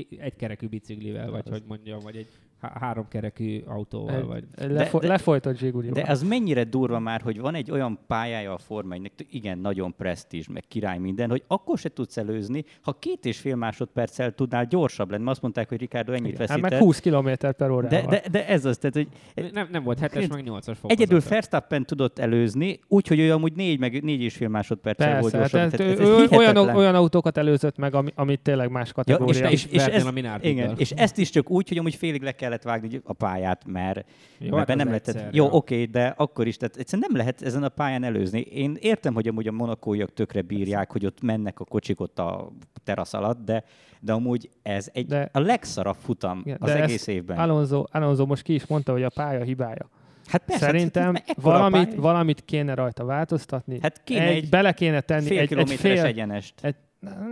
egy 0.10 0.36
kerekű 0.36 0.68
biciklivel, 0.68 1.32
vagy 1.32 1.50
hogy 1.50 1.64
mondjam, 1.68 2.00
vagy 2.00 2.18
egy 2.18 2.28
há- 2.62 2.78
három 2.78 3.08
kerekű 3.08 3.60
autóval, 3.68 4.16
Egy- 4.16 4.26
vagy... 4.26 4.44
egy 4.56 4.72
Lefo- 4.72 5.02
de- 5.02 5.08
lefolytott 5.08 5.58
zsigulival. 5.58 6.04
De 6.04 6.12
az 6.12 6.24
mennyire 6.24 6.64
durva 6.64 7.00
már, 7.00 7.22
hogy 7.22 7.40
van 7.40 7.56
egy 7.56 7.72
olyan 7.72 8.00
pályája 8.08 8.54
a 8.54 8.58
Forma 8.58 8.94
1 8.94 9.12
igen, 9.30 9.58
nagyon 9.58 9.96
presztízs, 9.98 10.48
meg 10.48 10.64
király 10.68 10.98
minden, 10.98 11.30
hogy 11.30 11.44
akkor 11.48 11.78
se 11.78 11.90
tudsz 11.90 12.18
előzni, 12.18 12.64
ha 12.82 12.94
két 13.00 13.26
és 13.26 13.38
fél 13.40 13.56
másodperccel 13.56 14.32
tudnál 14.32 14.66
gyorsabb 14.66 15.12
lenni. 15.12 15.30
Azt 15.30 15.42
mondták, 15.42 15.70
hogy 15.70 15.80
Ricardo 15.80 16.12
ennyit 16.12 16.26
Igen. 16.34 16.40
Hát 16.40 16.48
veszített. 16.48 16.70
meg 16.72 16.80
20 16.80 17.00
km 17.00 17.30
per 17.58 17.70
órával. 17.70 17.88
de, 17.90 18.06
de, 18.10 18.24
de, 18.32 18.48
ez 18.48 18.66
az, 18.66 18.78
tehát, 18.78 18.96
hogy 18.96 19.08
Nem, 19.54 19.68
nem 19.72 19.84
volt 19.84 20.00
7-es, 20.02 20.14
meg 20.30 20.44
8-as 20.46 20.48
fokozata. 20.48 20.88
egyedül 20.88 21.22
Verstappen 21.30 21.86
tudott 21.86 22.20
előzni, 22.20 22.80
úgyhogy 22.88 23.20
ő 23.20 23.32
amúgy 23.34 23.54
négy, 23.54 23.80
meg 23.80 24.04
négy 24.04 24.22
és 24.22 24.36
fél 24.36 24.48
másodperccel 24.48 25.20
volt 25.20 25.32
Persze, 25.32 25.38
gyorsabb. 25.58 25.80
tehát 25.80 25.98
Tehát 26.00 26.10
ez, 26.16 26.20
ő 26.20 26.24
ez 26.24 26.32
olyan, 26.56 26.76
olyan 26.76 26.96
autókat 26.96 27.38
előzött 27.38 27.78
meg, 27.78 27.94
ami, 27.96 28.12
amit 28.16 28.42
tényleg 28.42 28.70
más 28.72 28.88
Ja, 28.88 28.94
kategória. 28.94 29.50
és, 29.50 29.64
és, 29.66 29.72
és, 29.72 29.78
vertél 29.78 29.96
ez, 30.00 30.06
a 30.06 30.12
Minardiddal. 30.12 30.52
igen, 30.64 30.76
és 30.78 30.92
ezt 30.92 31.18
is 31.18 31.30
csak 31.30 31.50
úgy, 31.50 31.68
hogy 31.68 31.78
amúgy 31.78 31.96
félig 31.96 32.22
le 32.22 32.32
kellett 32.46 32.64
vágni 32.64 33.02
a 33.04 33.14
pályát, 33.14 33.66
mert, 33.68 34.06
Jó, 34.38 34.56
mert 34.56 34.68
hát 34.68 34.78
nem 34.78 34.88
lehetett. 34.88 35.16
egyszer, 35.16 35.34
Jó, 35.34 35.48
oké, 35.52 35.86
de 35.86 36.14
akkor 36.18 36.48
is, 36.48 36.58
tehát 36.58 36.76
egyszerűen 36.78 37.08
nem 37.10 37.18
lehet 37.18 37.42
ezen 37.42 37.64
a 37.64 37.70
pályán 37.70 38.04
előzni. 38.04 38.40
Én 38.40 38.78
értem, 38.80 39.14
hogy 39.14 39.28
amúgy 39.28 39.48
a 39.48 39.52
monakóiak 39.52 40.14
tökre 40.14 40.42
bírják, 40.42 40.92
hogy 40.92 41.06
ott 41.06 41.22
mennek 41.22 41.60
a 41.60 41.64
kocsik 41.66 42.00
ott 42.00 42.20
a 42.20 42.52
terasz 42.84 43.14
alatt, 43.14 43.46
de, 43.46 43.64
de 44.00 44.14
amúgy 44.14 44.50
ez 44.62 44.90
egy, 44.94 45.06
De- 45.06 45.30
a 45.34 45.40
legszarabb 45.40 45.96
futam 45.96 46.42
Igen, 46.44 46.58
az 46.60 46.70
egész 46.70 47.08
évben. 47.08 47.38
Alonso, 47.38 47.84
Alonso 47.92 48.26
most 48.26 48.42
ki 48.44 48.54
is 48.54 48.66
mondta, 48.66 48.92
hogy 48.92 49.04
a 49.04 49.10
pálya 49.10 49.44
hibája. 49.44 49.90
hát 50.28 50.44
persze, 50.46 50.66
Szerintem 50.66 51.16
hát, 51.16 51.36
valamit, 51.42 51.86
pálya- 51.86 52.02
valamit 52.02 52.46
kéne 52.46 52.74
rajta 52.74 53.06
változtatni. 53.06 53.80
Hát 53.82 54.04
kéne 54.04 54.24
egy, 54.24 54.36
egy 54.38 54.50
bele 54.50 54.72
kéne 54.74 55.02
tenni 55.02 55.26
fél 55.28 55.40
egy, 55.40 55.54
egy 55.54 55.70
fél, 55.72 56.04
egyenest. 56.04 56.54
egy, 56.62 56.76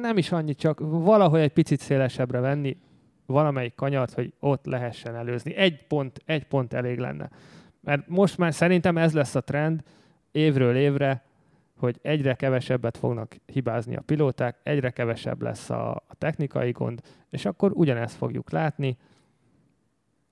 nem 0.02 0.18
is 0.18 0.32
annyit, 0.32 0.58
csak 0.58 0.80
valahogy 0.84 1.40
egy 1.40 1.54
picit 1.54 1.80
szélesebbre 1.80 2.40
venni 2.40 2.78
valamelyik 3.34 3.76
kanyart, 3.76 4.14
hogy 4.14 4.34
ott 4.40 4.66
lehessen 4.66 5.16
előzni. 5.16 5.56
Egy 5.56 5.88
pont, 5.88 6.22
egy 6.26 6.44
pont 6.44 6.74
elég 6.74 6.98
lenne. 6.98 7.30
Mert 7.80 8.08
most 8.08 8.38
már 8.38 8.54
szerintem 8.54 8.98
ez 8.98 9.14
lesz 9.14 9.36
a 9.36 9.42
trend 9.42 9.84
évről 10.32 10.76
évre, 10.76 11.24
hogy 11.78 12.00
egyre 12.02 12.34
kevesebbet 12.34 12.98
fognak 12.98 13.36
hibázni 13.46 13.96
a 13.96 14.02
pilóták, 14.02 14.60
egyre 14.64 14.90
kevesebb 14.90 15.42
lesz 15.42 15.70
a, 15.70 15.92
a 15.92 16.16
technikai 16.18 16.72
gond, 16.72 17.02
és 17.30 17.46
akkor 17.46 17.72
ugyanezt 17.74 18.16
fogjuk 18.16 18.52
látni, 18.52 18.98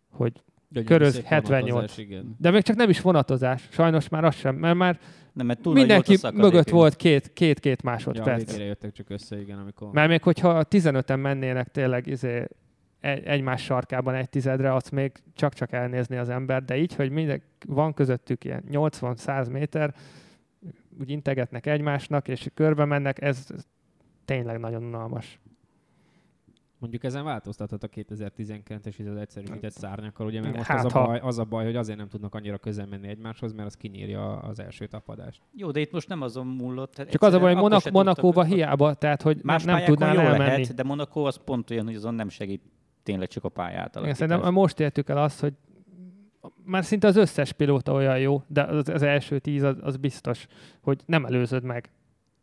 hogy 0.10 0.44
Gyönyörű 0.70 0.94
köröz 0.94 1.14
szép 1.14 1.24
78. 1.24 1.72
vonatozás, 1.72 1.98
Igen. 1.98 2.36
de 2.40 2.52
még 2.52 2.62
csak 2.62 2.76
nem 2.76 2.90
is 2.90 3.02
vonatozás, 3.02 3.68
sajnos 3.72 4.10
már 4.10 4.24
az 4.24 4.36
sem, 4.36 4.56
mert 4.56 4.78
már 4.78 5.00
Nem, 5.34 5.46
mert 5.46 5.62
túl 5.62 5.74
mindenki 5.74 6.18
mögött 6.34 6.70
volt 6.70 6.96
két, 6.96 7.34
két-két 7.34 7.82
Ja, 7.84 7.90
másodperc. 7.90 8.46
végére 8.46 8.66
jöttek 8.66 8.92
csak 8.92 9.10
össze, 9.10 9.40
igen, 9.40 9.58
amikor... 9.58 9.92
Mert 9.92 10.10
még 10.10 10.24
hogyha 10.24 10.66
15-en 10.70 11.22
mennének 11.22 11.68
tényleg 11.68 12.08
izé, 12.08 12.48
egymás 13.02 13.64
sarkában 13.64 14.14
egy 14.16 14.30
tizedre, 14.30 14.74
azt 14.74 14.92
még 14.92 15.12
csak-csak 15.34 15.72
elnézni 15.72 16.18
az 16.18 16.30
ember, 16.30 16.64
de 16.64 16.78
így, 16.78 16.96
hogy 16.96 17.10
minden, 17.10 17.42
van 17.66 17.94
közöttük 17.94 18.44
ilyen 18.44 18.64
80-100 18.72 19.52
méter, 19.52 19.94
úgy 21.00 21.10
integetnek 21.10 21.66
egymásnak, 21.66 22.28
és 22.28 22.50
körbe 22.54 22.86
mennek, 22.86 23.22
ez 23.22 23.48
tényleg 24.26 24.60
nagyon 24.60 24.84
unalmas. 24.84 25.40
Mondjuk 26.80 27.04
ezen 27.04 27.24
változtathat 27.24 27.84
a 27.84 27.88
2019-es 27.88 29.00
ez 29.00 29.08
az 29.08 29.18
egyszerűsített 29.18 29.72
szárnyakkal, 29.72 30.26
ugye, 30.26 30.42
mert 30.42 30.56
most 30.56 30.68
Hát, 30.68 30.86
az, 30.86 30.96
a 30.96 31.04
baj, 31.04 31.20
az 31.20 31.40
a 31.40 31.44
baj, 31.44 31.66
hogy 31.66 31.76
azért 31.76 31.98
nem 31.98 32.08
tudnak 32.08 32.36
annyira 32.36 32.58
közel 32.58 32.86
menni 32.86 33.08
egymáshoz, 33.08 33.54
mert 33.54 33.68
az 33.68 33.76
kinyírja 33.76 34.38
az 34.38 34.60
első 34.60 34.88
tapadást. 34.88 35.42
Jó, 35.56 35.72
de 35.72 35.80
itt 35.80 35.92
most 35.92 36.08
nem 36.08 36.22
azon 36.22 36.48
múlott. 36.48 37.06
Csak 37.10 37.22
az 37.22 37.34
a 37.34 37.40
baj, 37.40 37.54
hogy 37.54 37.62
Monak- 37.62 37.92
Monakóba 37.92 38.44
hiába, 38.44 38.94
tehát 38.94 39.22
hogy 39.22 39.40
Más 39.44 39.64
nem 39.64 39.84
tudnál 39.84 40.14
jó 40.14 40.20
elmenni. 40.20 40.38
lehet, 40.38 40.74
de 40.74 40.84
Monaco 40.84 41.24
az 41.24 41.40
pont 41.46 41.70
olyan, 41.70 41.86
hogy 41.86 41.96
azon 41.96 42.14
nem 42.14 42.30
segít 42.30 42.62
tényleg 43.04 43.28
csak 43.28 43.44
a 43.44 43.50
pályát 43.50 43.96
Igen, 43.96 44.14
szerintem 44.14 44.54
most 44.54 44.80
értük 44.80 45.10
el 45.10 45.18
azt, 45.18 45.40
hogy 45.40 45.54
már 46.64 46.86
szinte 46.86 47.08
az 47.08 47.16
összes 47.16 47.52
pilóta 47.52 47.94
olyan 47.94 48.20
jó, 48.20 48.44
de 48.48 48.64
az, 48.64 48.90
az 48.90 49.02
első 49.02 49.40
tíz 49.40 49.64
az, 49.64 49.78
az 49.82 49.98
biztos, 49.98 50.48
hogy 50.82 51.02
nem 51.06 51.26
előzöd 51.26 51.64
meg. 51.64 51.90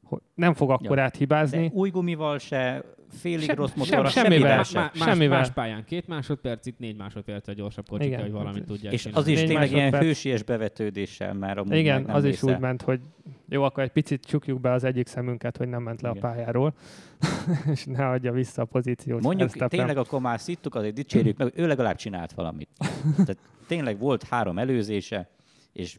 Hogy 0.08 0.20
nem 0.34 0.54
fog 0.54 0.70
akkor 0.70 0.96
Ja. 0.96 1.02
áthibázni. 1.02 1.68
De 1.68 1.74
új 1.74 1.90
gumival 1.90 2.38
se, 2.38 2.84
félig 3.10 3.44
Sem- 3.44 3.56
rossz 3.56 3.68
sem- 3.68 3.78
motorra, 3.78 4.08
semmivel 4.08 4.30
semmivel 4.38 4.56
Má- 4.56 4.64
se. 4.66 4.78
má- 4.78 4.94
más, 4.98 5.08
Semmivel. 5.08 5.38
más 5.38 5.50
pályán 5.50 5.84
két 5.84 6.06
másodperc, 6.08 6.66
itt 6.66 6.78
négy 6.78 6.96
másodperc 6.96 7.48
a 7.48 7.52
gyorsabb 7.52 7.88
kocsik, 7.88 8.06
Igen. 8.06 8.20
hogy 8.20 8.30
valamit 8.30 8.64
tudják 8.64 8.92
És 8.92 9.02
csinálni. 9.02 9.32
az 9.32 9.38
is 9.38 9.44
tényleg 9.46 9.72
ilyen 9.72 9.94
hősies 9.98 10.42
bevetődéssel 10.42 11.34
már 11.34 11.58
amúgy 11.58 11.76
Igen, 11.76 11.94
meg 11.96 12.06
nem 12.06 12.14
az 12.16 12.24
is 12.24 12.30
mész 12.30 12.42
el. 12.42 12.54
úgy 12.54 12.60
ment, 12.60 12.82
hogy 12.82 13.00
jó, 13.48 13.62
akkor 13.62 13.82
egy 13.82 13.90
picit 13.90 14.24
csukjuk 14.24 14.60
be 14.60 14.72
az 14.72 14.84
egyik 14.84 15.06
szemünket, 15.06 15.56
hogy 15.56 15.68
nem 15.68 15.82
ment 15.82 16.00
le 16.02 16.10
Igen. 16.10 16.22
a 16.22 16.26
pályáról, 16.28 16.74
és 17.72 17.84
ne 17.84 18.08
adja 18.08 18.32
vissza 18.32 18.62
a 18.62 18.64
pozíciót. 18.64 19.22
Mondjuk 19.22 19.48
Verstappen. 19.48 19.78
tényleg 19.78 19.96
akkor 19.96 20.20
már 20.20 20.40
szittuk, 20.40 20.74
azért 20.74 20.94
dicsérjük 20.94 21.36
meg, 21.36 21.52
ő 21.56 21.66
legalább 21.66 21.96
csinált 21.96 22.32
valamit. 22.32 22.68
Tehát 23.16 23.38
tényleg 23.66 23.98
volt 23.98 24.22
három 24.22 24.58
előzése, 24.58 25.30
és 25.72 25.98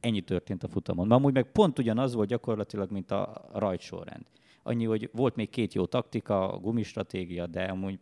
ennyi 0.00 0.20
történt 0.20 0.62
a 0.62 0.68
futamon. 0.68 1.06
Ma 1.06 1.14
amúgy 1.14 1.32
meg 1.32 1.52
pont 1.52 1.78
ugyanaz 1.78 2.14
volt 2.14 2.28
gyakorlatilag, 2.28 2.90
mint 2.90 3.10
a 3.10 3.48
rajtsorrend. 3.52 4.24
Annyi, 4.62 4.84
hogy 4.84 5.10
volt 5.12 5.36
még 5.36 5.48
két 5.48 5.74
jó 5.74 5.86
taktika, 5.86 6.52
a 6.52 6.58
gumistratégia, 6.58 7.46
de 7.46 7.62
amúgy 7.64 7.98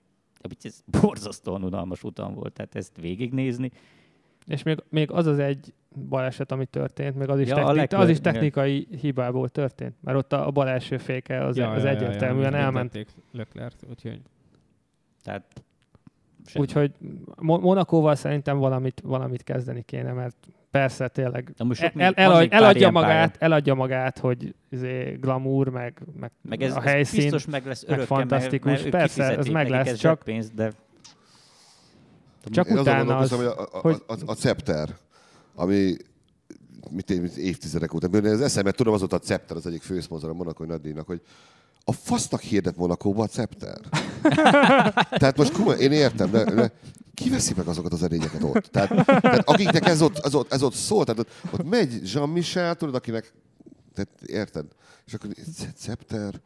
ez 0.63 0.83
borzasztóan 1.01 1.65
unalmas 1.65 2.03
utam 2.03 2.35
volt, 2.35 2.53
tehát 2.53 2.75
ezt 2.75 2.97
végignézni. 2.97 3.71
És 4.47 4.63
még, 4.63 4.83
még 4.89 5.11
az 5.11 5.27
az 5.27 5.39
egy 5.39 5.75
baleset, 6.09 6.53
ami 6.53 6.67
történt, 6.67 7.17
meg 7.17 7.29
az 7.29 7.41
is, 7.41 7.49
Ja, 7.49 7.55
technik, 7.55 7.75
Leclerc, 7.75 8.03
az 8.03 8.09
is 8.09 8.21
technikai 8.21 8.89
hibából 9.01 9.49
történt, 9.49 9.95
mert 10.01 10.17
ott 10.17 10.33
a, 10.33 10.47
a 10.47 10.51
bal 10.51 10.69
első 10.69 10.99
féke 10.99 11.45
az, 11.45 11.59
az 11.59 11.85
egyértelműen 11.85 12.55
elment. 12.55 13.07
Löklert, 13.33 13.87
úgyhogy 13.89 14.21
Tehát 15.23 15.65
semmi. 16.47 16.65
Úgyhogy 16.65 16.93
Mo- 17.37 17.61
Monakóval 17.61 18.15
szerintem 18.15 18.59
valamit, 18.59 19.01
valamit 19.05 19.43
kezdeni 19.43 19.83
kéne, 19.83 20.13
mert 20.13 20.37
persze 20.71 21.09
tényleg 21.09 21.53
Na 21.57 21.65
most 21.65 21.83
el, 21.83 21.91
el, 21.95 22.13
pár 22.15 22.49
eladja, 22.51 22.91
magát, 22.91 23.37
eladja 23.39 23.75
magát, 23.75 24.19
hogy 24.19 24.55
izé, 24.71 25.17
glamour, 25.21 25.69
meg, 25.69 26.01
meg, 26.21 26.31
Meg 26.43 26.63
ez, 26.63 26.75
a 26.75 26.79
ez 26.79 26.85
helyszín. 26.85 27.21
biztos 27.21 27.47
meg 27.47 27.67
lesz 27.67 27.83
meg 27.83 27.91
örökké, 27.91 28.07
fantasztikus. 28.07 28.71
mert, 28.71 28.83
mert 28.83 28.97
Persze, 28.97 29.37
ez 29.39 29.47
meg 29.47 29.69
lesz, 29.69 29.89
ez 29.89 29.99
csak- 29.99 30.23
pénz, 30.23 30.51
de 30.51 30.73
Csak 32.51 32.69
Én 32.69 32.79
utána 32.79 33.17
az, 33.17 33.31
hogy 33.31 33.45
a, 33.45 33.61
a, 33.61 33.79
hogy- 33.81 34.03
a, 34.07 34.13
a, 34.13 34.17
a 34.27 34.35
Scepter, 34.35 34.89
ami 35.55 35.95
mit 36.91 37.11
én, 37.11 37.21
mit 37.21 37.37
évtizedek 37.37 37.95
óta. 37.95 38.09
Bőle, 38.09 38.31
az 38.31 38.41
eszemet 38.41 38.77
tudom, 38.77 38.93
az 38.95 39.01
volt 39.01 39.13
a 39.13 39.21
Scepter, 39.23 39.57
az 39.57 39.67
egyik 39.67 39.83
főszponzor 39.83 40.31
a 40.31 40.35
Monakói 40.35 40.67
nagydíjnak, 40.67 41.07
hogy 41.07 41.21
a 41.89 41.93
fasznak 41.93 42.41
hirdet 42.41 42.77
Monakóba 42.77 43.23
a 43.23 43.27
Scepter. 43.29 43.79
tehát 45.21 45.37
most 45.37 45.53
komolyan, 45.53 45.81
én 45.81 45.93
értem, 45.93 46.31
de, 46.31 46.45
de 46.45 46.73
ki 47.15 47.31
veszi 47.31 47.53
meg 47.57 47.67
azokat 47.67 47.93
az 47.93 48.03
erényeket 48.03 48.43
ott? 48.43 48.65
Tehát, 48.65 49.05
tehát 49.05 49.49
akiknek 49.49 49.87
ez 49.87 50.03
ott, 50.03 50.19
ez 50.19 50.35
ott, 50.35 50.53
ez 50.53 50.63
ott 50.63 50.75
szól, 50.75 51.05
tehát 51.05 51.21
ott, 51.21 51.31
ott 51.51 51.69
megy 51.69 52.13
Jean-Michel, 52.13 52.75
tudod, 52.75 52.95
akinek, 52.95 53.33
tehát 53.95 54.09
érted? 54.27 54.65
És 55.07 55.15
akkor 55.15 55.31
Scepter, 55.79 56.41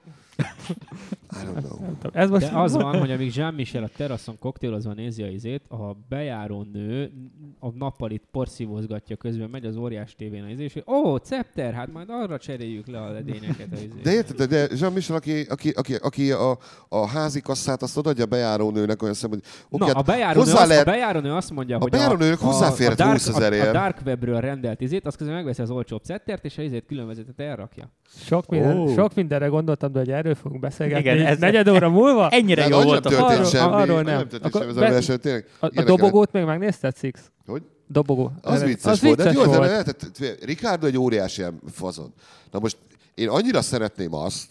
I 1.33 1.45
don't 1.45 1.63
know. 1.63 1.79
ez 2.13 2.31
most 2.31 2.51
De 2.51 2.59
az 2.59 2.73
van, 2.83 2.99
hogy 2.99 3.11
amíg 3.11 3.35
Jean-Michel 3.35 3.83
a 3.83 3.89
teraszon 3.97 4.39
koktélozva 4.39 4.93
nézi 4.93 5.23
a 5.23 5.27
izét, 5.27 5.63
a 5.69 5.97
bejáró 6.09 6.67
nő 6.73 7.13
a 7.59 7.71
nappalit 7.71 8.23
porszívózgatja 8.31 9.17
közben, 9.17 9.51
megy 9.51 9.65
az 9.65 9.77
óriás 9.77 10.15
tévén 10.15 10.45
a 10.45 10.49
izé, 10.49 10.65
és 10.65 10.83
ó, 10.87 11.17
Cepter, 11.17 11.73
hát 11.73 11.93
majd 11.93 12.07
arra 12.11 12.39
cseréljük 12.39 12.87
le 12.87 13.01
a 13.01 13.11
ledényeket 13.11 13.69
a 13.73 13.77
izé. 13.77 14.01
De 14.03 14.13
érted, 14.13 14.49
de 14.49 14.69
Jean-Michel, 14.79 15.17
aki, 15.17 15.47
aki, 15.49 15.71
aki, 15.71 15.95
aki 15.95 16.33
a, 16.33 16.59
a 16.89 17.07
házi 17.07 17.41
kasszát 17.41 17.83
azt 17.83 17.97
odaadja 17.97 18.25
a 18.25 18.27
bejárónőnek 18.27 19.03
olyan 19.03 19.15
szem, 19.15 19.31
hogy 19.31 19.43
Na, 19.69 19.87
oké, 19.87 19.91
a 19.99 20.03
bejárónő, 20.03 20.45
hozzá 20.45 20.61
azt, 20.61 20.69
lehet, 20.69 20.87
a 20.87 20.91
bejárónő 20.91 21.33
azt 21.33 21.51
mondja, 21.51 21.77
a 21.77 21.81
hogy 21.81 21.91
bejárónőnek 21.91 22.41
a, 22.41 22.45
hozzáférhet 22.45 23.01
a, 23.01 23.05
dark, 23.05 23.19
20 23.19 23.29
a, 23.29 23.37
ezerért. 23.37 23.69
a 23.69 23.73
Dark 23.73 24.01
Webről 24.05 24.41
rendelt 24.41 24.81
izét, 24.81 25.07
azt 25.07 25.17
közben 25.17 25.35
megveszi 25.35 25.63
az 25.63 25.71
olcsóbb 25.71 26.03
szettert, 26.05 26.45
és 26.45 26.59
a 26.59 26.63
izét 26.63 26.87
különvezetet 26.87 27.41
elrakja. 27.41 27.91
sok, 28.09 28.49
minden, 28.49 28.79
Ó. 28.79 28.95
sok 28.95 29.15
mindenre 29.15 29.47
gondoltam, 29.47 29.93
de 29.93 29.99
hogy 29.99 30.11
erről 30.11 30.30
fogunk 30.35 30.61
beszélgetni. 30.61 31.01
Igen, 31.11 31.27
ez- 31.27 31.39
negyed 31.39 31.69
óra 31.69 31.89
múlva. 31.89 32.29
ennyire 32.29 32.67
jó 32.67 32.81
volt 32.83 33.05
nem 33.09 33.23
a 33.23 33.27
arról- 33.27 33.45
semmi, 33.45 33.73
arról 33.73 34.03
nem. 34.03 34.17
nem 34.17 34.29
történt 34.29 34.45
Akkor 34.45 34.61
semmi, 34.61 34.97
ez 34.97 35.09
a 35.09 35.13
be- 35.13 35.17
tényleg. 35.19 35.47
A, 35.61 35.67
a 35.81 35.83
dobogót 35.83 36.33
még 36.33 36.45
megnézted, 36.45 36.97
Six? 36.97 37.21
Hogy? 37.47 37.63
Dobogó. 37.87 38.33
Az 38.43 38.63
vicces 38.63 38.93
az 38.93 39.01
volt, 39.03 39.17
de 39.17 39.23
vicces 39.23 39.45
jó, 39.45 39.51
de 39.51 39.57
volt. 39.57 39.71
lehetett, 39.71 40.19
Ricardo 40.45 40.87
egy 40.87 40.99
óriási 40.99 41.43
fazon. 41.73 42.13
Na 42.51 42.59
most 42.59 42.77
én 43.15 43.29
annyira 43.29 43.63
szeretném 43.63 44.15
azt, 44.15 44.49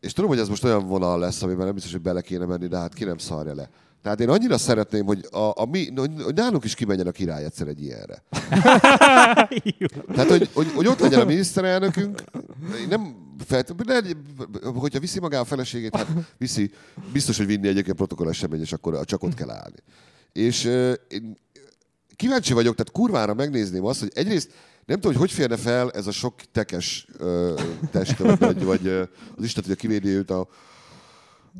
és 0.00 0.12
tudom, 0.12 0.30
hogy 0.30 0.38
ez 0.38 0.48
most 0.48 0.64
olyan 0.64 0.86
vonal 0.86 1.18
lesz, 1.18 1.42
amiben 1.42 1.64
nem 1.64 1.74
biztos, 1.74 1.92
hogy 1.92 2.00
bele 2.00 2.20
kéne 2.20 2.44
menni, 2.44 2.66
de 2.66 2.76
hát 2.78 2.94
ki 2.94 3.04
nem 3.04 3.18
szarja 3.18 3.54
le. 3.54 3.68
Tehát 4.02 4.20
én 4.20 4.28
annyira 4.28 4.58
szeretném, 4.58 5.04
hogy, 5.04 5.26
a, 5.30 5.38
a 5.38 5.66
mi, 5.70 5.88
hogy 5.96 6.34
nálunk 6.34 6.64
is 6.64 6.74
kimenjen 6.74 7.06
a 7.06 7.10
király 7.10 7.44
egyszer 7.44 7.68
egy 7.68 7.82
ilyenre. 7.82 8.22
Tehát, 10.14 10.28
hogy, 10.28 10.48
hogy, 10.52 10.66
hogy 10.74 10.86
ott 10.86 11.00
legyen 11.00 11.20
a 11.20 11.24
miniszterelnökünk, 11.24 12.22
én 12.80 12.88
nem 13.48 13.62
feltétlenül, 13.74 14.72
hogyha 14.74 15.00
viszi 15.00 15.20
magá 15.20 15.40
a 15.40 15.44
feleségét, 15.44 15.96
hát 15.96 16.06
viszi, 16.38 16.70
biztos, 17.12 17.36
hogy 17.36 17.46
vinni 17.46 17.68
egyébként 17.68 17.96
protokoll 17.96 18.28
esemény, 18.28 18.60
és 18.60 18.72
akkor 18.72 19.04
csak 19.04 19.22
ott 19.22 19.34
kell 19.34 19.50
állni. 19.50 19.76
És 20.32 20.64
én 21.08 21.38
kíváncsi 22.16 22.52
vagyok, 22.52 22.74
tehát 22.74 22.92
kurvára 22.92 23.34
megnézném 23.34 23.84
azt, 23.84 24.00
hogy 24.00 24.10
egyrészt 24.14 24.50
nem 24.86 25.00
tudom, 25.00 25.12
hogy 25.12 25.20
hogy 25.20 25.30
férne 25.30 25.56
fel 25.56 25.90
ez 25.90 26.06
a 26.06 26.10
sok 26.10 26.34
tekes 26.52 27.06
uh, 27.20 27.60
test, 27.90 28.18
vagy, 28.38 28.64
vagy 28.64 28.88
az 29.36 29.44
Isten 29.44 29.62
tudja 29.62 29.76
kivédi 29.76 30.08
őt 30.08 30.30
a, 30.30 30.48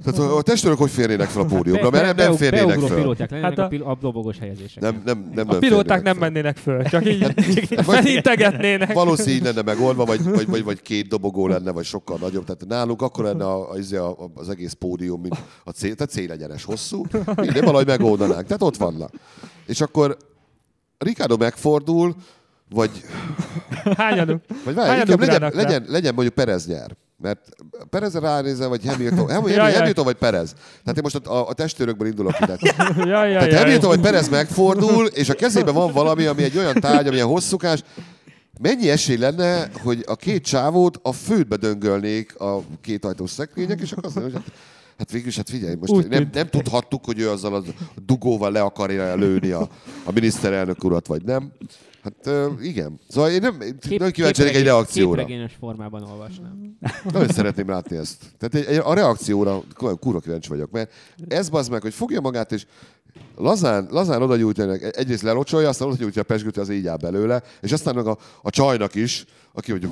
tehát 0.05 0.21
a, 0.21 0.37
a 0.37 0.43
testőrök 0.43 0.79
hogy 0.79 0.91
férnének 0.91 1.29
fel 1.29 1.43
a 1.43 1.45
pódiumra, 1.45 1.91
mert 1.91 2.05
nem, 2.05 2.27
nem 2.27 2.37
férnének 2.37 2.79
fel. 2.79 2.97
pilóták 2.97 3.31
Hát 3.31 3.59
a, 3.59 3.63
a- 3.65 3.91
a 3.91 3.97
dobogos 4.01 4.39
helyezések. 4.39 4.83
Nem, 4.83 5.03
nem, 5.05 5.31
nem, 5.35 5.49
A 5.49 5.55
pilóták 5.55 6.03
nem 6.03 6.17
fel. 6.17 6.31
mennének 6.31 6.57
föl, 6.57 6.83
csak 6.83 7.07
így 7.13 7.21
vagy- 7.21 7.85
felintegetnének. 7.95 8.93
Valószínűleg 8.93 9.37
így 9.37 9.43
lenne 9.45 9.63
megoldva, 9.63 10.05
vagy, 10.05 10.23
vagy, 10.25 10.47
vagy, 10.47 10.65
vagy 10.65 10.83
két 10.83 11.09
dobogó 11.09 11.47
lenne, 11.49 11.71
vagy 11.71 11.85
sokkal 11.85 12.19
nagyobb. 12.21 12.45
Tehát 12.45 12.65
nálunk 12.69 13.03
akkor 13.03 13.25
lenne 13.25 13.45
a, 13.45 13.71
az, 13.71 13.93
a, 13.93 14.31
az 14.35 14.49
egész 14.49 14.73
pódium, 14.73 15.21
mint 15.21 15.37
a 15.65 15.71
cél, 15.71 15.95
tehát 15.95 16.13
célegyenes 16.13 16.65
hosszú. 16.65 17.05
Minden 17.37 17.65
valahogy 17.65 17.87
megoldanánk. 17.87 18.47
Tehát 18.47 18.63
ott 18.63 18.77
vannak. 18.77 19.11
És 19.67 19.81
akkor 19.81 20.17
Ricardo 20.99 21.37
megfordul, 21.37 22.15
vagy, 22.73 22.91
Hányaduk? 23.97 24.43
vagy 24.65 24.75
várj, 24.75 24.89
Hányan 24.89 25.07
inkább 25.07 25.21
legyen, 25.21 25.53
legyen, 25.55 25.85
legyen, 25.89 26.15
mondjuk 26.15 26.35
Perez 26.35 26.67
nyer. 26.67 26.97
Mert 27.17 27.49
Perez 27.91 28.15
ránézve, 28.15 28.67
vagy 28.67 28.87
Hamilton, 28.87 29.31
Hamilton, 29.35 29.65
jaj. 29.65 29.75
Hamilton 29.75 30.05
vagy 30.05 30.17
Perez. 30.17 30.53
Tehát 30.53 30.97
én 30.97 31.03
most 31.03 31.17
a, 31.17 31.49
a 31.49 31.53
testőrökből 31.53 32.09
indulok 32.09 32.33
ki. 32.33 32.45
Tehát 32.47 33.07
jaj. 33.07 33.55
Hamilton 33.55 33.89
vagy 33.89 34.01
Perez 34.01 34.29
megfordul, 34.29 35.07
és 35.07 35.29
a 35.29 35.35
kezében 35.35 35.75
van 35.75 35.93
valami, 35.93 36.25
ami 36.27 36.43
egy 36.43 36.59
olyan 36.59 36.75
tárgy, 36.75 37.07
ami 37.07 37.21
a 37.21 37.27
hosszúkás. 37.27 37.83
Mennyi 38.61 38.91
esély 38.91 39.17
lenne, 39.17 39.69
hogy 39.83 40.05
a 40.07 40.17
két 40.17 40.45
csávót 40.45 40.99
a 41.03 41.13
fődbe 41.13 41.57
döngölnék 41.57 42.41
a 42.41 42.61
két 42.81 43.05
ajtós 43.05 43.31
szekrények, 43.31 43.81
és 43.81 43.93
akkor 43.93 44.05
azt 44.05 44.15
mondja, 44.15 44.33
hogy 44.35 44.43
hát, 44.47 44.55
hát 44.99 45.11
végül 45.11 45.29
is, 45.29 45.37
hát 45.37 45.51
figyelj, 45.51 45.75
most 45.75 45.93
Úgy 45.93 46.09
nem, 46.09 46.31
nem 46.33 46.47
tudhattuk, 46.47 47.05
hogy 47.05 47.19
ő 47.19 47.31
azzal 47.31 47.55
a 47.55 47.63
dugóval 48.07 48.53
le 48.53 48.61
akarja 48.61 49.15
lőni 49.15 49.51
a, 49.51 49.69
a 50.05 50.13
miniszterelnök 50.13 50.85
urat, 50.85 51.07
vagy 51.07 51.23
nem. 51.23 51.53
Hát 52.03 52.27
ö, 52.27 52.49
igen. 52.61 53.01
Szóval 53.09 53.31
én 53.31 53.41
nem, 53.41 53.59
Kép, 53.59 53.99
nagyon 53.99 54.13
kíváncsi 54.13 54.43
lennék 54.43 54.57
egy 54.57 54.65
reakcióra. 54.65 55.19
Képregényes 55.19 55.57
formában 55.59 56.03
olvasnám. 56.03 56.79
Nagyon 57.13 57.29
szeretném 57.29 57.69
látni 57.69 57.97
ezt. 57.97 58.25
Tehát 58.39 58.55
egy, 58.55 58.75
egy, 58.75 58.83
a 58.85 58.95
reakcióra 58.95 59.63
kurva 60.01 60.21
kíváncsi 60.21 60.49
vagyok, 60.49 60.71
mert 60.71 60.93
ez 61.29 61.49
bazd 61.49 61.71
meg, 61.71 61.83
hogy 61.83 61.95
fogja 61.95 62.21
magát, 62.21 62.53
és 62.53 62.67
lazán, 63.37 63.87
lazán 63.91 64.23
oda 64.23 64.37
nyújtja, 64.37 64.73
egyrészt 64.73 65.23
lelocsolja, 65.23 65.69
aztán 65.69 65.89
oda 65.89 65.97
nyújtja 66.01 66.23
a 66.23 66.25
pesgőt, 66.25 66.57
az 66.57 66.71
így 66.71 66.87
áll 66.87 66.97
belőle, 66.97 67.43
és 67.61 67.73
aztán 67.73 67.95
meg 67.95 68.07
a, 68.07 68.19
a 68.43 68.51
csajnak 68.51 68.95
is, 68.95 69.25
aki 69.53 69.73
hogy 69.73 69.89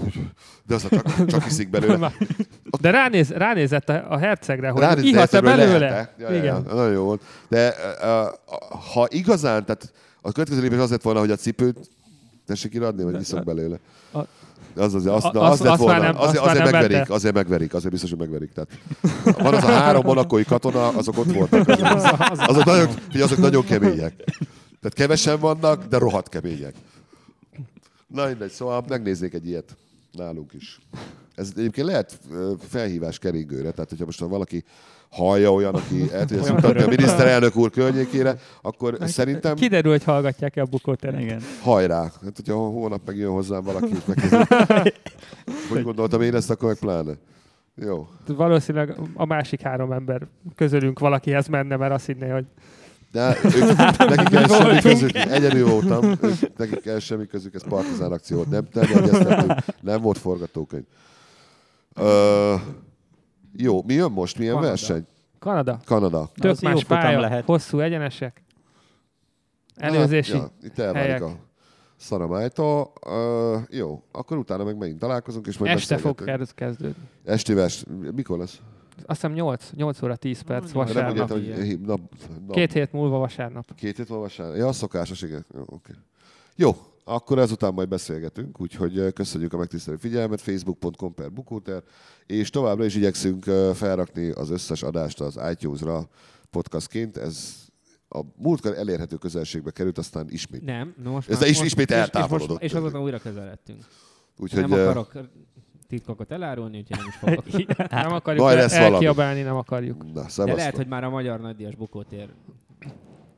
de 0.67 0.75
aztán 0.75 0.91
csak, 0.91 1.27
csak 1.27 1.47
iszik 1.47 1.71
belőle. 1.71 2.13
De 2.81 2.91
ránéz, 2.91 3.31
ránézett 3.31 3.89
a, 3.89 4.19
hercegre, 4.19 4.71
hogy 4.71 4.81
Ránéz, 4.81 5.05
ihat-e 5.05 5.41
belőle. 5.41 5.79
lehet-e? 5.79 6.15
Ja, 6.19 6.31
ja, 6.31 6.37
Igen. 6.37 6.65
ja, 6.67 6.75
nagyon 6.75 6.93
jó 6.93 7.05
volt. 7.05 7.23
De 7.49 7.75
uh, 8.03 8.55
ha 8.93 9.07
igazán, 9.11 9.65
tehát 9.65 9.93
a 10.21 10.33
következő 10.33 10.61
lépés 10.61 10.79
az 10.79 10.91
lett 10.91 11.03
volna, 11.03 11.21
hogy 11.21 11.31
a 11.31 11.37
cipőt 11.37 11.91
tessék 12.51 12.75
iradni, 12.75 13.03
vagy 13.05 13.21
iszok 13.21 13.45
belőle. 13.45 13.79
A- 14.13 14.19
Az, 14.77 14.95
az, 14.95 15.07
az, 15.07 15.23
na, 15.33 15.41
az, 15.41 15.61
lett 15.61 15.73
azt 15.73 15.81
volna. 15.81 16.01
nem- 16.01 16.17
azért, 16.19 16.45
azért 16.45 16.55
nem 16.63 16.71
megverik, 16.71 16.97
vette. 16.97 17.15
azért 17.15 17.35
megverik, 17.35 17.75
azért 17.75 17.91
biztos, 17.93 18.11
hogy 18.11 18.19
megverik. 18.19 18.53
Tehát 18.53 18.71
van 19.39 19.55
az 19.55 19.65
a 19.65 19.67
három 19.67 20.03
monakói 20.05 20.45
katona, 20.45 20.89
azok 20.89 21.19
ott 21.19 21.33
voltak. 21.33 21.69
Azok, 21.69 22.21
azok, 22.49 22.65
nagyon, 22.65 22.89
figyelj, 22.89 23.23
azok 23.25 23.39
nagyon 23.39 23.65
kemények. 23.65 24.15
Tehát 24.81 24.95
kevesen 24.95 25.41
vannak, 25.41 25.85
de 25.87 25.99
rohadt 25.99 26.29
kemények. 26.29 26.75
Na 28.07 28.27
mindegy, 28.27 28.51
szóval 28.51 28.85
megnéznék 28.89 29.35
egy 29.35 29.47
ilyet 29.47 29.77
nálunk 30.13 30.53
is. 30.53 30.81
Ez 31.35 31.53
egyébként 31.57 31.87
lehet 31.87 32.19
felhívás 32.69 33.19
keringőre, 33.19 33.71
tehát 33.71 33.89
hogyha 33.91 34.05
most 34.05 34.21
valaki 34.21 34.65
hallja 35.11 35.53
olyan, 35.53 35.75
aki 35.75 36.13
el 36.13 36.25
tudja 36.27 36.43
ezt 36.43 36.53
mutatni 36.53 36.83
a 36.83 36.87
miniszterelnök 36.87 37.57
úr 37.57 37.71
környékére, 37.71 38.37
akkor 38.63 38.99
szerintem 39.01 39.55
Kiderül, 39.55 39.91
hogy 39.91 40.05
hallgatják-e 40.05 40.61
a 40.61 40.65
bukóteret. 40.65 41.21
Igen. 41.21 41.41
hajrá. 41.63 42.03
Hát, 42.03 42.37
hogyha 42.37 42.55
hónap 42.55 43.01
megjön 43.07 43.31
hozzám 43.31 43.63
valaki, 43.63 43.89
és 43.93 44.05
megkérdezi, 44.07 44.93
hogy 45.69 45.83
gondoltam 45.89 46.21
én 46.23 46.35
ezt, 46.35 46.51
akkor 46.51 46.69
meg 46.69 46.79
pláne. 46.79 47.13
Jó. 47.75 48.09
Valószínűleg 48.27 48.95
a 49.15 49.25
másik 49.25 49.61
három 49.61 49.93
ember 49.93 50.27
közülünk 50.57 50.99
valakihez 50.99 51.47
menne, 51.47 51.77
mert 51.77 51.93
azt 51.93 52.07
hinné, 52.07 52.29
hogy 52.29 52.45
De 53.13 53.37
ők, 53.45 53.77
nekik 53.99 54.35
el 54.35 54.49
semmi 54.49 54.81
közük, 54.81 55.15
egyedül 55.15 55.69
voltam, 55.69 56.05
ők, 56.23 56.57
nekik 56.57 56.87
el 56.87 56.99
semmi 56.99 57.27
közük, 57.27 57.55
ez 57.55 57.63
partizán 57.69 58.13
akció 58.13 58.37
volt, 58.37 58.51
nem 58.51 58.69
terjesztettük, 58.73 59.53
nem 59.81 60.01
volt 60.01 60.19
forgatókönyv. 60.19 60.85
Ö, 61.95 62.55
jó, 63.57 63.83
mi 63.83 63.95
jön 63.95 64.11
most? 64.11 64.39
Milyen 64.39 64.53
Kanada. 64.55 64.69
verseny? 64.71 65.07
Kanada. 65.39 65.81
Kanada. 65.85 66.31
Tök 66.35 66.51
Az 66.51 66.61
más 66.61 66.85
pálya, 66.85 67.21
lehet. 67.21 67.45
hosszú 67.45 67.79
egyenesek. 67.79 68.43
Előzési. 69.77 70.33
Hát, 70.33 70.41
ja, 70.61 70.69
itt 70.69 70.79
elválik 70.79 71.01
helyek. 71.03 71.23
a 71.23 71.37
szaramájtól. 71.97 72.93
Uh, 73.07 73.63
jó, 73.71 74.03
akkor 74.13 74.37
utána 74.37 74.65
meg 74.65 74.77
megint 74.77 74.99
találkozunk, 74.99 75.47
és 75.47 75.59
majd 75.59 75.73
Este 75.77 75.97
fog 75.97 76.25
kezdődni. 76.55 77.03
Esti 77.25 77.53
vers, 77.55 77.85
mikor 78.15 78.39
lesz? 78.39 78.61
Azt 79.07 79.21
hiszem 79.21 79.33
8, 79.33 79.71
8 79.75 80.03
óra 80.03 80.17
10 80.17 80.41
perc 80.41 80.73
Nem, 80.73 80.73
Nem 80.75 80.87
vasárnap. 80.87 81.17
értem, 81.17 81.65
hogy 81.67 81.81
nap, 81.81 82.01
nap, 82.47 82.55
Két 82.57 82.73
hét 82.73 82.93
múlva 82.93 83.19
vasárnap. 83.19 83.75
Két 83.75 83.97
hét 83.97 84.07
van 84.09 84.19
vasárnap? 84.19 84.57
Ja, 84.57 84.73
szokásos, 84.73 85.23
igen. 85.23 85.47
Jó, 85.55 85.63
oké. 85.67 85.93
Jó, 86.57 86.77
akkor 87.05 87.39
ezután 87.39 87.75
majd 87.75 87.89
beszélgetünk, 87.89 88.61
úgyhogy 88.61 89.13
köszönjük 89.13 89.53
a 89.53 89.57
megtisztelő 89.57 89.97
figyelmet, 89.97 90.41
facebook.com 90.41 91.15
per 91.15 91.33
bukóter, 91.33 91.83
és 92.27 92.51
továbbra 92.51 92.85
is 92.85 92.95
igyekszünk 92.95 93.45
felrakni 93.75 94.31
az 94.31 94.51
összes 94.51 94.83
adást 94.83 95.21
az 95.21 95.39
iTunes-ra 95.51 96.09
podcastként, 96.51 97.17
ez 97.17 97.55
a 98.09 98.21
múltkor 98.37 98.75
elérhető 98.77 99.17
közelségbe 99.17 99.71
került, 99.71 99.99
aztán 99.99 100.27
ismét. 100.31 100.65
Nem, 100.65 100.95
no 101.03 101.11
most 101.11 101.29
Ez 101.31 101.41
már- 101.41 101.49
is 101.49 101.57
most- 101.59 101.71
ismét 101.71 101.91
és- 101.91 101.97
és 101.97 102.01
eltávolodott 102.03 102.49
most- 102.49 102.63
És 102.63 102.71
tőlük. 102.71 102.87
azóta 102.87 103.03
újra 103.03 103.19
közeledtünk. 103.19 103.85
Úgyhogy 104.37 104.69
nem 104.69 104.73
akarok 104.81 105.13
titkokat 105.89 106.31
elárulni, 106.33 106.79
úgyhogy 106.79 106.97
nem 106.97 107.07
is 107.09 107.15
fogok. 107.15 107.45
Nem 107.91 108.13
akarjuk 108.13 108.45
Majd 108.45 108.59
el- 108.59 108.69
valami. 108.69 108.93
elkiabálni, 108.95 109.43
nem 109.43 109.57
akarjuk. 109.57 110.13
na, 110.13 110.27
De 110.45 110.53
lehet, 110.55 110.77
hogy 110.77 110.87
már 110.87 111.05
a 111.05 111.11
magyar 111.11 111.41
nagydíjas 111.41 111.75
bukótér. 111.75 112.29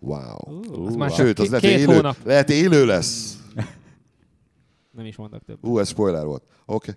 Wow. 0.02 0.36
Ú, 0.70 0.86
az 0.86 0.94
már 0.94 1.10
Sőt, 1.10 1.38
az 1.38 1.50
lehet, 1.50 1.64
élő, 1.64 1.84
hónap. 1.94 2.16
lehet 2.24 2.50
élő 2.50 2.86
lesz. 2.86 3.38
Nem 4.96 5.06
is 5.06 5.16
mondok 5.16 5.44
több. 5.44 5.64
Ú, 5.64 5.78
ez 5.78 5.88
spoiler 5.88 6.24
volt. 6.24 6.42
Oké. 6.66 6.92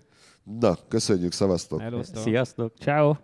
Na, 0.60 0.78
köszönjük. 0.88 1.32
Elosztok. 1.80 2.22
Sziasztok! 2.22 2.72
Ciao. 2.78 3.14